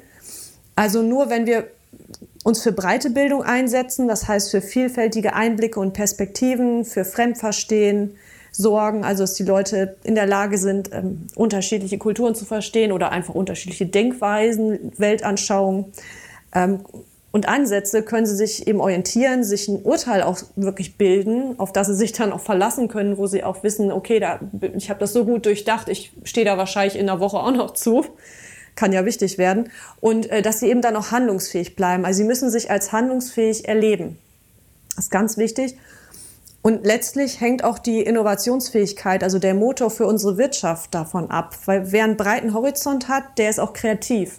Also 0.76 1.02
nur 1.02 1.30
wenn 1.30 1.46
wir 1.46 1.66
uns 2.44 2.62
für 2.62 2.70
breite 2.70 3.10
Bildung 3.10 3.42
einsetzen, 3.42 4.06
das 4.06 4.28
heißt 4.28 4.50
für 4.50 4.60
vielfältige 4.60 5.34
Einblicke 5.34 5.80
und 5.80 5.94
Perspektiven, 5.94 6.84
für 6.84 7.04
Fremdverstehen 7.04 8.16
sorgen, 8.52 9.04
also 9.04 9.22
dass 9.22 9.34
die 9.34 9.44
Leute 9.44 9.96
in 10.04 10.14
der 10.14 10.26
Lage 10.26 10.58
sind, 10.58 10.90
ähm, 10.92 11.26
unterschiedliche 11.34 11.98
Kulturen 11.98 12.34
zu 12.34 12.44
verstehen 12.44 12.92
oder 12.92 13.10
einfach 13.10 13.34
unterschiedliche 13.34 13.86
Denkweisen, 13.86 14.92
Weltanschauungen. 14.98 15.86
Ähm, 16.54 16.80
und 17.30 17.46
Ansätze 17.46 18.02
können 18.02 18.26
sie 18.26 18.34
sich 18.34 18.66
eben 18.66 18.80
orientieren, 18.80 19.44
sich 19.44 19.68
ein 19.68 19.82
Urteil 19.82 20.22
auch 20.22 20.38
wirklich 20.56 20.96
bilden, 20.96 21.58
auf 21.58 21.72
das 21.72 21.88
sie 21.88 21.94
sich 21.94 22.12
dann 22.12 22.32
auch 22.32 22.40
verlassen 22.40 22.88
können, 22.88 23.18
wo 23.18 23.26
sie 23.26 23.44
auch 23.44 23.62
wissen, 23.62 23.92
okay, 23.92 24.18
da, 24.18 24.40
ich 24.76 24.88
habe 24.88 25.00
das 25.00 25.12
so 25.12 25.26
gut 25.26 25.44
durchdacht, 25.44 25.88
ich 25.88 26.12
stehe 26.24 26.46
da 26.46 26.56
wahrscheinlich 26.56 26.98
in 26.98 27.06
der 27.06 27.20
Woche 27.20 27.38
auch 27.38 27.52
noch 27.52 27.74
zu. 27.74 28.06
Kann 28.76 28.92
ja 28.92 29.04
wichtig 29.04 29.38
werden. 29.38 29.70
Und 30.00 30.30
äh, 30.30 30.40
dass 30.40 30.60
sie 30.60 30.68
eben 30.68 30.80
dann 30.80 30.96
auch 30.96 31.10
handlungsfähig 31.10 31.74
bleiben. 31.76 32.04
Also 32.04 32.18
sie 32.18 32.24
müssen 32.24 32.48
sich 32.48 32.70
als 32.70 32.92
handlungsfähig 32.92 33.68
erleben. 33.68 34.18
Das 34.94 35.06
ist 35.06 35.10
ganz 35.10 35.36
wichtig. 35.36 35.76
Und 36.62 36.86
letztlich 36.86 37.40
hängt 37.40 37.62
auch 37.64 37.78
die 37.78 38.02
Innovationsfähigkeit, 38.02 39.22
also 39.22 39.38
der 39.38 39.54
Motor 39.54 39.90
für 39.90 40.06
unsere 40.06 40.38
Wirtschaft 40.38 40.94
davon 40.94 41.30
ab. 41.30 41.56
Weil 41.66 41.92
wer 41.92 42.04
einen 42.04 42.16
breiten 42.16 42.54
Horizont 42.54 43.08
hat, 43.08 43.24
der 43.36 43.50
ist 43.50 43.58
auch 43.58 43.72
kreativ. 43.72 44.38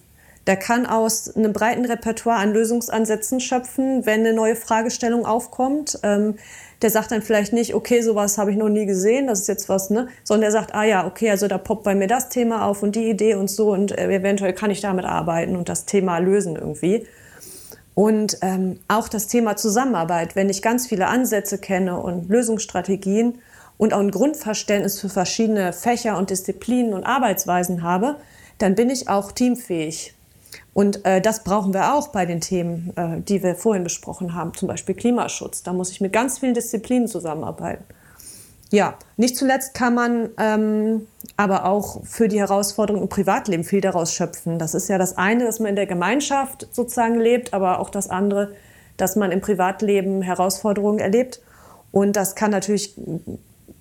Der 0.49 0.57
kann 0.57 0.87
aus 0.87 1.35
einem 1.35 1.53
breiten 1.53 1.85
Repertoire 1.85 2.39
an 2.39 2.53
Lösungsansätzen 2.53 3.39
schöpfen, 3.39 4.07
wenn 4.07 4.21
eine 4.21 4.33
neue 4.33 4.55
Fragestellung 4.55 5.23
aufkommt. 5.27 5.99
Ähm, 6.01 6.37
der 6.81 6.89
sagt 6.89 7.11
dann 7.11 7.21
vielleicht 7.21 7.53
nicht, 7.53 7.75
okay, 7.75 8.01
sowas 8.01 8.39
habe 8.39 8.49
ich 8.49 8.57
noch 8.57 8.67
nie 8.67 8.87
gesehen, 8.87 9.27
das 9.27 9.41
ist 9.41 9.47
jetzt 9.47 9.69
was, 9.69 9.91
ne? 9.91 10.07
Sondern 10.23 10.41
der 10.41 10.51
sagt, 10.51 10.73
ah 10.73 10.85
ja, 10.85 11.05
okay, 11.05 11.29
also 11.29 11.47
da 11.47 11.59
poppt 11.59 11.83
bei 11.83 11.93
mir 11.93 12.07
das 12.07 12.29
Thema 12.29 12.65
auf 12.65 12.81
und 12.81 12.95
die 12.95 13.11
Idee 13.11 13.35
und 13.35 13.47
so 13.47 13.73
und 13.73 13.95
äh, 13.95 14.07
eventuell 14.07 14.53
kann 14.53 14.71
ich 14.71 14.81
damit 14.81 15.05
arbeiten 15.05 15.55
und 15.55 15.69
das 15.69 15.85
Thema 15.85 16.17
lösen 16.17 16.55
irgendwie. 16.55 17.05
Und 17.93 18.39
ähm, 18.41 18.79
auch 18.87 19.07
das 19.07 19.27
Thema 19.27 19.55
Zusammenarbeit, 19.55 20.35
wenn 20.35 20.49
ich 20.49 20.63
ganz 20.63 20.87
viele 20.87 21.09
Ansätze 21.09 21.59
kenne 21.59 21.99
und 21.99 22.27
Lösungsstrategien 22.27 23.37
und 23.77 23.93
auch 23.93 23.99
ein 23.99 24.09
Grundverständnis 24.09 24.99
für 24.99 25.09
verschiedene 25.09 25.73
Fächer 25.73 26.17
und 26.17 26.31
Disziplinen 26.31 26.95
und 26.95 27.03
Arbeitsweisen 27.03 27.83
habe, 27.83 28.15
dann 28.57 28.73
bin 28.73 28.89
ich 28.89 29.09
auch 29.09 29.31
teamfähig. 29.31 30.15
Und 30.73 31.05
äh, 31.05 31.21
das 31.21 31.43
brauchen 31.43 31.73
wir 31.73 31.93
auch 31.93 32.09
bei 32.09 32.25
den 32.25 32.41
Themen, 32.41 32.93
äh, 32.95 33.21
die 33.21 33.43
wir 33.43 33.55
vorhin 33.55 33.83
besprochen 33.83 34.33
haben, 34.33 34.53
zum 34.53 34.67
Beispiel 34.67 34.95
Klimaschutz. 34.95 35.63
Da 35.63 35.73
muss 35.73 35.91
ich 35.91 36.01
mit 36.01 36.13
ganz 36.13 36.39
vielen 36.39 36.53
Disziplinen 36.53 37.07
zusammenarbeiten. 37.07 37.83
Ja, 38.71 38.95
nicht 39.17 39.35
zuletzt 39.35 39.73
kann 39.73 39.95
man 39.95 40.29
ähm, 40.37 41.07
aber 41.37 41.65
auch 41.65 42.03
für 42.05 42.27
die 42.27 42.39
Herausforderungen 42.39 43.03
im 43.03 43.09
Privatleben 43.09 43.63
viel 43.63 43.81
daraus 43.81 44.13
schöpfen. 44.13 44.59
Das 44.59 44.75
ist 44.75 44.89
ja 44.89 44.99
das 44.99 45.17
eine, 45.17 45.45
dass 45.45 45.59
man 45.59 45.69
in 45.69 45.75
der 45.75 45.87
Gemeinschaft 45.87 46.67
sozusagen 46.71 47.19
lebt, 47.19 47.53
aber 47.53 47.79
auch 47.79 47.89
das 47.89 48.09
andere, 48.09 48.53
dass 48.97 49.15
man 49.15 49.31
im 49.31 49.41
Privatleben 49.41 50.21
Herausforderungen 50.21 50.99
erlebt. 50.99 51.41
Und 51.91 52.15
das 52.15 52.35
kann 52.35 52.51
natürlich 52.51 52.93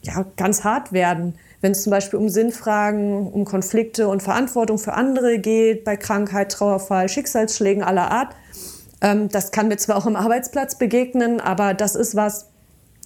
ja, 0.02 0.24
ganz 0.36 0.64
hart 0.64 0.92
werden 0.92 1.34
wenn 1.60 1.72
es 1.72 1.82
zum 1.82 1.90
Beispiel 1.90 2.18
um 2.18 2.28
Sinnfragen, 2.28 3.26
um 3.26 3.44
Konflikte 3.44 4.08
und 4.08 4.22
Verantwortung 4.22 4.78
für 4.78 4.94
andere 4.94 5.38
geht, 5.38 5.84
bei 5.84 5.96
Krankheit, 5.96 6.52
Trauerfall, 6.52 7.08
Schicksalsschlägen 7.08 7.82
aller 7.82 8.10
Art. 8.10 8.34
Ähm, 9.00 9.28
das 9.28 9.50
kann 9.50 9.68
mir 9.68 9.76
zwar 9.76 9.96
auch 9.96 10.06
im 10.06 10.16
Arbeitsplatz 10.16 10.76
begegnen, 10.76 11.40
aber 11.40 11.74
das 11.74 11.94
ist 11.94 12.14
was, 12.14 12.46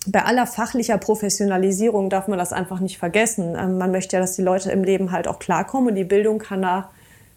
bei 0.06 0.24
aller 0.24 0.46
fachlicher 0.46 0.98
Professionalisierung 0.98 2.10
darf 2.10 2.26
man 2.28 2.38
das 2.38 2.52
einfach 2.52 2.80
nicht 2.80 2.98
vergessen. 2.98 3.56
Ähm, 3.58 3.78
man 3.78 3.90
möchte 3.90 4.16
ja, 4.16 4.20
dass 4.20 4.36
die 4.36 4.42
Leute 4.42 4.70
im 4.70 4.84
Leben 4.84 5.12
halt 5.12 5.28
auch 5.28 5.38
klarkommen 5.38 5.90
und 5.90 5.94
die 5.94 6.04
Bildung 6.04 6.38
kann 6.38 6.62
da 6.62 6.90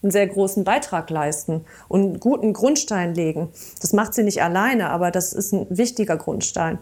einen 0.03 0.11
sehr 0.11 0.27
großen 0.27 0.63
Beitrag 0.63 1.09
leisten 1.09 1.65
und 1.87 2.01
einen 2.01 2.19
guten 2.19 2.53
Grundstein 2.53 3.15
legen. 3.15 3.49
Das 3.81 3.93
macht 3.93 4.13
sie 4.13 4.23
nicht 4.23 4.43
alleine, 4.43 4.89
aber 4.89 5.11
das 5.11 5.33
ist 5.33 5.53
ein 5.53 5.65
wichtiger 5.69 6.17
Grundstein. 6.17 6.77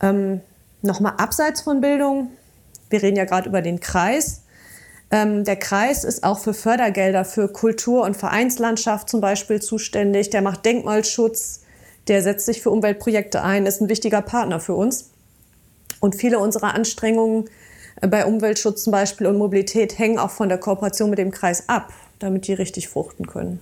Ähm, 0.00 0.40
Nochmal 0.84 1.14
abseits 1.16 1.60
von 1.60 1.80
Bildung, 1.80 2.30
wir 2.92 3.02
reden 3.02 3.16
ja 3.16 3.24
gerade 3.24 3.48
über 3.48 3.62
den 3.62 3.80
Kreis. 3.80 4.42
Ähm, 5.10 5.44
der 5.44 5.56
Kreis 5.56 6.04
ist 6.04 6.24
auch 6.24 6.38
für 6.38 6.54
Fördergelder 6.54 7.24
für 7.24 7.48
Kultur- 7.48 8.04
und 8.04 8.16
Vereinslandschaft 8.16 9.10
zum 9.10 9.20
Beispiel 9.20 9.60
zuständig. 9.60 10.30
Der 10.30 10.42
macht 10.42 10.64
Denkmalschutz, 10.64 11.62
der 12.08 12.22
setzt 12.22 12.46
sich 12.46 12.62
für 12.62 12.70
Umweltprojekte 12.70 13.42
ein, 13.42 13.66
ist 13.66 13.80
ein 13.80 13.88
wichtiger 13.88 14.22
Partner 14.22 14.60
für 14.60 14.74
uns. 14.74 15.10
Und 16.00 16.16
viele 16.16 16.38
unserer 16.38 16.74
Anstrengungen 16.74 17.48
äh, 18.00 18.08
bei 18.08 18.24
Umweltschutz 18.24 18.84
zum 18.84 18.92
Beispiel 18.92 19.26
und 19.26 19.38
Mobilität 19.38 19.98
hängen 19.98 20.18
auch 20.18 20.30
von 20.30 20.48
der 20.48 20.58
Kooperation 20.58 21.10
mit 21.10 21.18
dem 21.18 21.30
Kreis 21.30 21.68
ab, 21.68 21.92
damit 22.18 22.46
die 22.46 22.54
richtig 22.54 22.88
fruchten 22.88 23.26
können. 23.26 23.60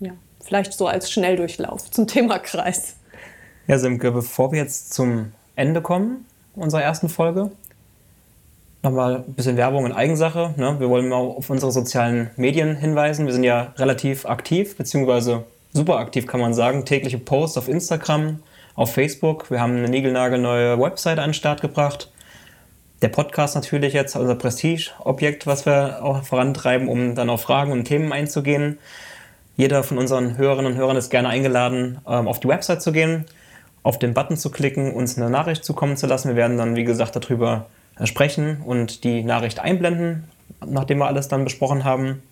Ja, 0.00 0.12
vielleicht 0.42 0.72
so 0.72 0.86
als 0.86 1.10
Schnelldurchlauf 1.10 1.90
zum 1.90 2.06
Thema 2.06 2.38
Kreis. 2.38 2.94
Ja, 3.66 3.78
Simke, 3.78 4.10
bevor 4.10 4.52
wir 4.52 4.60
jetzt 4.60 4.94
zum 4.94 5.32
Ende 5.54 5.82
kommen 5.82 6.26
unserer 6.54 6.82
ersten 6.82 7.08
Folge, 7.08 7.50
Nochmal 8.82 9.16
ein 9.16 9.34
bisschen 9.34 9.58
Werbung 9.58 9.84
in 9.84 9.92
Eigensache. 9.92 10.54
Ne? 10.56 10.76
Wir 10.78 10.88
wollen 10.88 11.08
mal 11.08 11.16
auf 11.16 11.50
unsere 11.50 11.70
sozialen 11.70 12.30
Medien 12.36 12.76
hinweisen. 12.76 13.26
Wir 13.26 13.34
sind 13.34 13.44
ja 13.44 13.74
relativ 13.76 14.24
aktiv, 14.24 14.74
beziehungsweise 14.74 15.44
super 15.74 15.98
aktiv, 15.98 16.26
kann 16.26 16.40
man 16.40 16.54
sagen. 16.54 16.86
Tägliche 16.86 17.18
Posts 17.18 17.58
auf 17.58 17.68
Instagram, 17.68 18.38
auf 18.76 18.94
Facebook. 18.94 19.50
Wir 19.50 19.60
haben 19.60 19.76
eine 19.76 19.90
niegelnagelneue 19.90 20.80
Website 20.80 21.18
an 21.18 21.28
den 21.28 21.34
Start 21.34 21.60
gebracht. 21.60 22.10
Der 23.02 23.08
Podcast 23.08 23.54
natürlich 23.54 23.92
jetzt, 23.92 24.16
unser 24.16 24.34
Prestige-Objekt, 24.34 25.46
was 25.46 25.66
wir 25.66 26.02
auch 26.02 26.22
vorantreiben, 26.22 26.88
um 26.88 27.14
dann 27.14 27.28
auf 27.28 27.42
Fragen 27.42 27.72
und 27.72 27.84
Themen 27.84 28.10
einzugehen. 28.12 28.78
Jeder 29.58 29.82
von 29.82 29.98
unseren 29.98 30.38
Hörerinnen 30.38 30.72
und 30.72 30.78
Hörern 30.78 30.96
ist 30.96 31.10
gerne 31.10 31.28
eingeladen, 31.28 31.98
ähm, 32.08 32.26
auf 32.26 32.40
die 32.40 32.48
Website 32.48 32.80
zu 32.80 32.92
gehen, 32.92 33.26
auf 33.82 33.98
den 33.98 34.14
Button 34.14 34.38
zu 34.38 34.50
klicken, 34.50 34.94
uns 34.94 35.18
eine 35.18 35.28
Nachricht 35.28 35.66
zukommen 35.66 35.98
zu 35.98 36.06
lassen. 36.06 36.28
Wir 36.28 36.36
werden 36.36 36.56
dann, 36.56 36.76
wie 36.76 36.84
gesagt, 36.84 37.14
darüber 37.14 37.66
sprechen 38.04 38.62
und 38.64 39.04
die 39.04 39.22
Nachricht 39.22 39.60
einblenden, 39.60 40.24
nachdem 40.66 40.98
wir 40.98 41.06
alles 41.06 41.28
dann 41.28 41.44
besprochen 41.44 41.84
haben. 41.84 42.22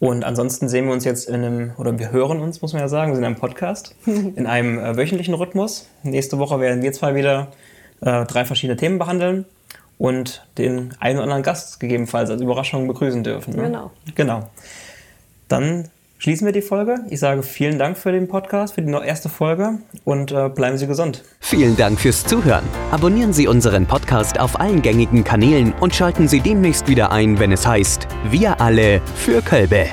Und 0.00 0.24
ansonsten 0.24 0.68
sehen 0.68 0.86
wir 0.86 0.92
uns 0.92 1.04
jetzt 1.04 1.28
in 1.28 1.36
einem, 1.36 1.72
oder 1.78 1.98
wir 1.98 2.10
hören 2.12 2.40
uns, 2.40 2.60
muss 2.60 2.72
man 2.72 2.82
ja 2.82 2.88
sagen, 2.88 3.12
wir 3.12 3.16
sind 3.16 3.24
in 3.24 3.28
einem 3.28 3.40
Podcast, 3.40 3.94
in 4.06 4.46
einem 4.46 4.78
äh, 4.78 4.96
wöchentlichen 4.96 5.34
Rhythmus. 5.34 5.88
Nächste 6.02 6.38
Woche 6.38 6.60
werden 6.60 6.82
wir 6.82 6.92
zwei 6.92 7.14
wieder 7.14 7.48
äh, 8.00 8.24
drei 8.26 8.44
verschiedene 8.44 8.76
Themen 8.76 8.98
behandeln 8.98 9.46
und 9.98 10.46
den 10.58 10.94
einen 10.98 11.16
oder 11.16 11.24
anderen 11.24 11.42
Gast 11.42 11.80
gegebenenfalls 11.80 12.30
als 12.30 12.42
Überraschung 12.42 12.86
begrüßen 12.88 13.22
dürfen. 13.22 13.54
Ne? 13.56 13.62
Genau. 13.62 13.90
Genau. 14.14 14.50
Dann 15.48 15.88
schließen 16.18 16.46
wir 16.46 16.52
die 16.52 16.62
Folge. 16.62 17.00
Ich 17.10 17.20
sage 17.20 17.42
vielen 17.42 17.78
Dank 17.78 17.96
für 17.96 18.12
den 18.12 18.28
Podcast, 18.28 18.74
für 18.74 18.82
die 18.82 18.92
erste 18.92 19.28
Folge 19.28 19.78
und 20.04 20.32
äh, 20.32 20.48
bleiben 20.48 20.78
Sie 20.78 20.86
gesund. 20.86 21.22
Vielen 21.40 21.76
Dank 21.76 22.00
fürs 22.00 22.24
Zuhören. 22.24 22.64
Abonnieren 22.90 23.32
Sie 23.32 23.48
unseren 23.48 23.86
Podcast 23.86 24.38
auf 24.38 24.60
allen 24.60 24.82
gängigen 24.82 25.24
Kanälen 25.24 25.72
und 25.80 25.94
schalten 25.94 26.28
Sie 26.28 26.40
demnächst 26.40 26.88
wieder 26.88 27.12
ein, 27.12 27.38
wenn 27.38 27.52
es 27.52 27.66
heißt 27.66 28.06
Wir 28.30 28.60
alle 28.60 29.00
für 29.16 29.42
Kölbe. 29.42 29.86